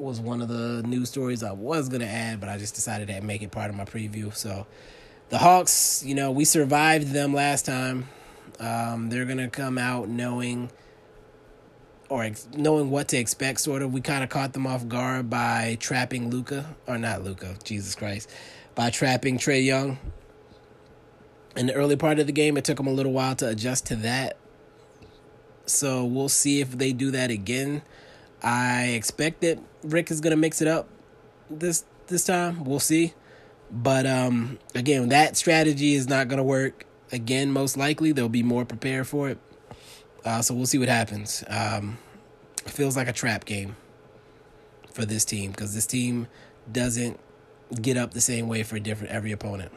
Was 0.00 0.20
one 0.20 0.40
of 0.40 0.48
the 0.48 0.82
news 0.82 1.10
stories 1.10 1.42
I 1.42 1.52
was 1.52 1.88
going 1.88 2.00
to 2.00 2.08
add, 2.08 2.40
but 2.40 2.48
I 2.48 2.56
just 2.56 2.74
decided 2.74 3.08
to 3.08 3.20
make 3.20 3.42
it 3.42 3.50
part 3.50 3.70
of 3.70 3.76
my 3.76 3.84
preview. 3.84 4.34
So, 4.34 4.66
the 5.28 5.38
Hawks, 5.38 6.02
you 6.04 6.14
know, 6.14 6.30
we 6.30 6.44
survived 6.44 7.08
them 7.08 7.34
last 7.34 7.66
time. 7.66 8.08
Um, 8.58 9.10
they're 9.10 9.26
going 9.26 9.38
to 9.38 9.48
come 9.48 9.78
out 9.78 10.08
knowing 10.08 10.70
or 12.08 12.24
ex- 12.24 12.48
knowing 12.56 12.90
what 12.90 13.08
to 13.08 13.18
expect, 13.18 13.60
sort 13.60 13.82
of. 13.82 13.92
We 13.92 14.00
kind 14.00 14.24
of 14.24 14.30
caught 14.30 14.54
them 14.54 14.66
off 14.66 14.88
guard 14.88 15.28
by 15.28 15.76
trapping 15.80 16.30
Luka, 16.30 16.74
or 16.86 16.98
not 16.98 17.22
Luka, 17.22 17.56
Jesus 17.62 17.94
Christ 17.94 18.28
by 18.74 18.90
trapping 18.90 19.38
Trae 19.38 19.64
Young. 19.64 19.98
In 21.56 21.66
the 21.66 21.74
early 21.74 21.96
part 21.96 22.18
of 22.18 22.26
the 22.26 22.32
game, 22.32 22.56
it 22.56 22.64
took 22.64 22.76
them 22.76 22.86
a 22.86 22.92
little 22.92 23.12
while 23.12 23.34
to 23.36 23.48
adjust 23.48 23.86
to 23.86 23.96
that. 23.96 24.36
So 25.66 26.04
we'll 26.04 26.28
see 26.28 26.60
if 26.60 26.78
they 26.78 26.92
do 26.92 27.10
that 27.10 27.30
again. 27.30 27.82
I 28.42 28.88
expect 28.88 29.42
that 29.42 29.58
Rick 29.82 30.10
is 30.10 30.20
gonna 30.20 30.36
mix 30.36 30.60
it 30.60 30.68
up 30.68 30.88
this 31.50 31.84
this 32.06 32.24
time. 32.24 32.64
We'll 32.64 32.80
see. 32.80 33.14
But 33.70 34.06
um 34.06 34.58
again, 34.74 35.08
that 35.10 35.36
strategy 35.36 35.94
is 35.94 36.08
not 36.08 36.28
gonna 36.28 36.44
work 36.44 36.86
again, 37.12 37.50
most 37.52 37.76
likely. 37.76 38.12
They'll 38.12 38.28
be 38.28 38.42
more 38.42 38.64
prepared 38.64 39.06
for 39.06 39.28
it. 39.28 39.38
Uh, 40.24 40.42
so 40.42 40.54
we'll 40.54 40.66
see 40.66 40.78
what 40.78 40.88
happens. 40.88 41.44
Um, 41.48 41.98
feels 42.66 42.96
like 42.96 43.08
a 43.08 43.12
trap 43.12 43.44
game 43.44 43.76
for 44.92 45.04
this 45.04 45.24
team 45.24 45.50
because 45.50 45.74
this 45.74 45.86
team 45.86 46.26
doesn't 46.70 47.18
get 47.80 47.96
up 47.96 48.12
the 48.12 48.20
same 48.20 48.48
way 48.48 48.62
for 48.62 48.78
different 48.78 49.12
every 49.12 49.32
opponent. 49.32 49.72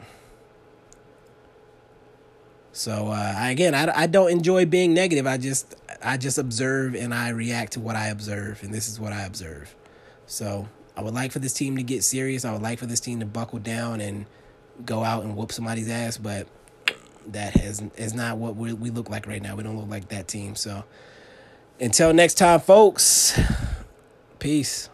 So 2.72 3.08
uh, 3.08 3.34
again, 3.38 3.74
I, 3.74 4.00
I 4.00 4.06
don't 4.06 4.30
enjoy 4.30 4.66
being 4.66 4.92
negative. 4.94 5.26
I 5.26 5.36
just 5.36 5.76
I 6.04 6.16
just 6.16 6.38
observe 6.38 6.94
and 6.94 7.14
I 7.14 7.30
react 7.30 7.72
to 7.72 7.80
what 7.80 7.96
I 7.96 8.08
observe, 8.08 8.62
and 8.62 8.72
this 8.72 8.88
is 8.88 9.00
what 9.00 9.12
I 9.12 9.22
observe. 9.22 9.74
So 10.26 10.68
I 10.96 11.02
would 11.02 11.14
like 11.14 11.32
for 11.32 11.38
this 11.38 11.52
team 11.52 11.76
to 11.76 11.82
get 11.82 12.04
serious. 12.04 12.44
I 12.44 12.52
would 12.52 12.62
like 12.62 12.78
for 12.78 12.86
this 12.86 13.00
team 13.00 13.20
to 13.20 13.26
buckle 13.26 13.58
down 13.58 14.00
and 14.00 14.26
go 14.84 15.02
out 15.02 15.24
and 15.24 15.36
whoop 15.36 15.50
somebody's 15.52 15.88
ass, 15.88 16.18
but 16.18 16.46
that 17.28 17.54
has 17.56 17.82
is 17.96 18.12
not 18.12 18.36
what 18.36 18.54
we 18.54 18.72
we 18.74 18.90
look 18.90 19.08
like 19.08 19.26
right 19.26 19.42
now. 19.42 19.56
We 19.56 19.62
don't 19.62 19.78
look 19.78 19.88
like 19.88 20.08
that 20.08 20.28
team. 20.28 20.54
So 20.54 20.84
until 21.80 22.12
next 22.12 22.34
time, 22.34 22.60
folks. 22.60 23.40
Peace. 24.38 24.90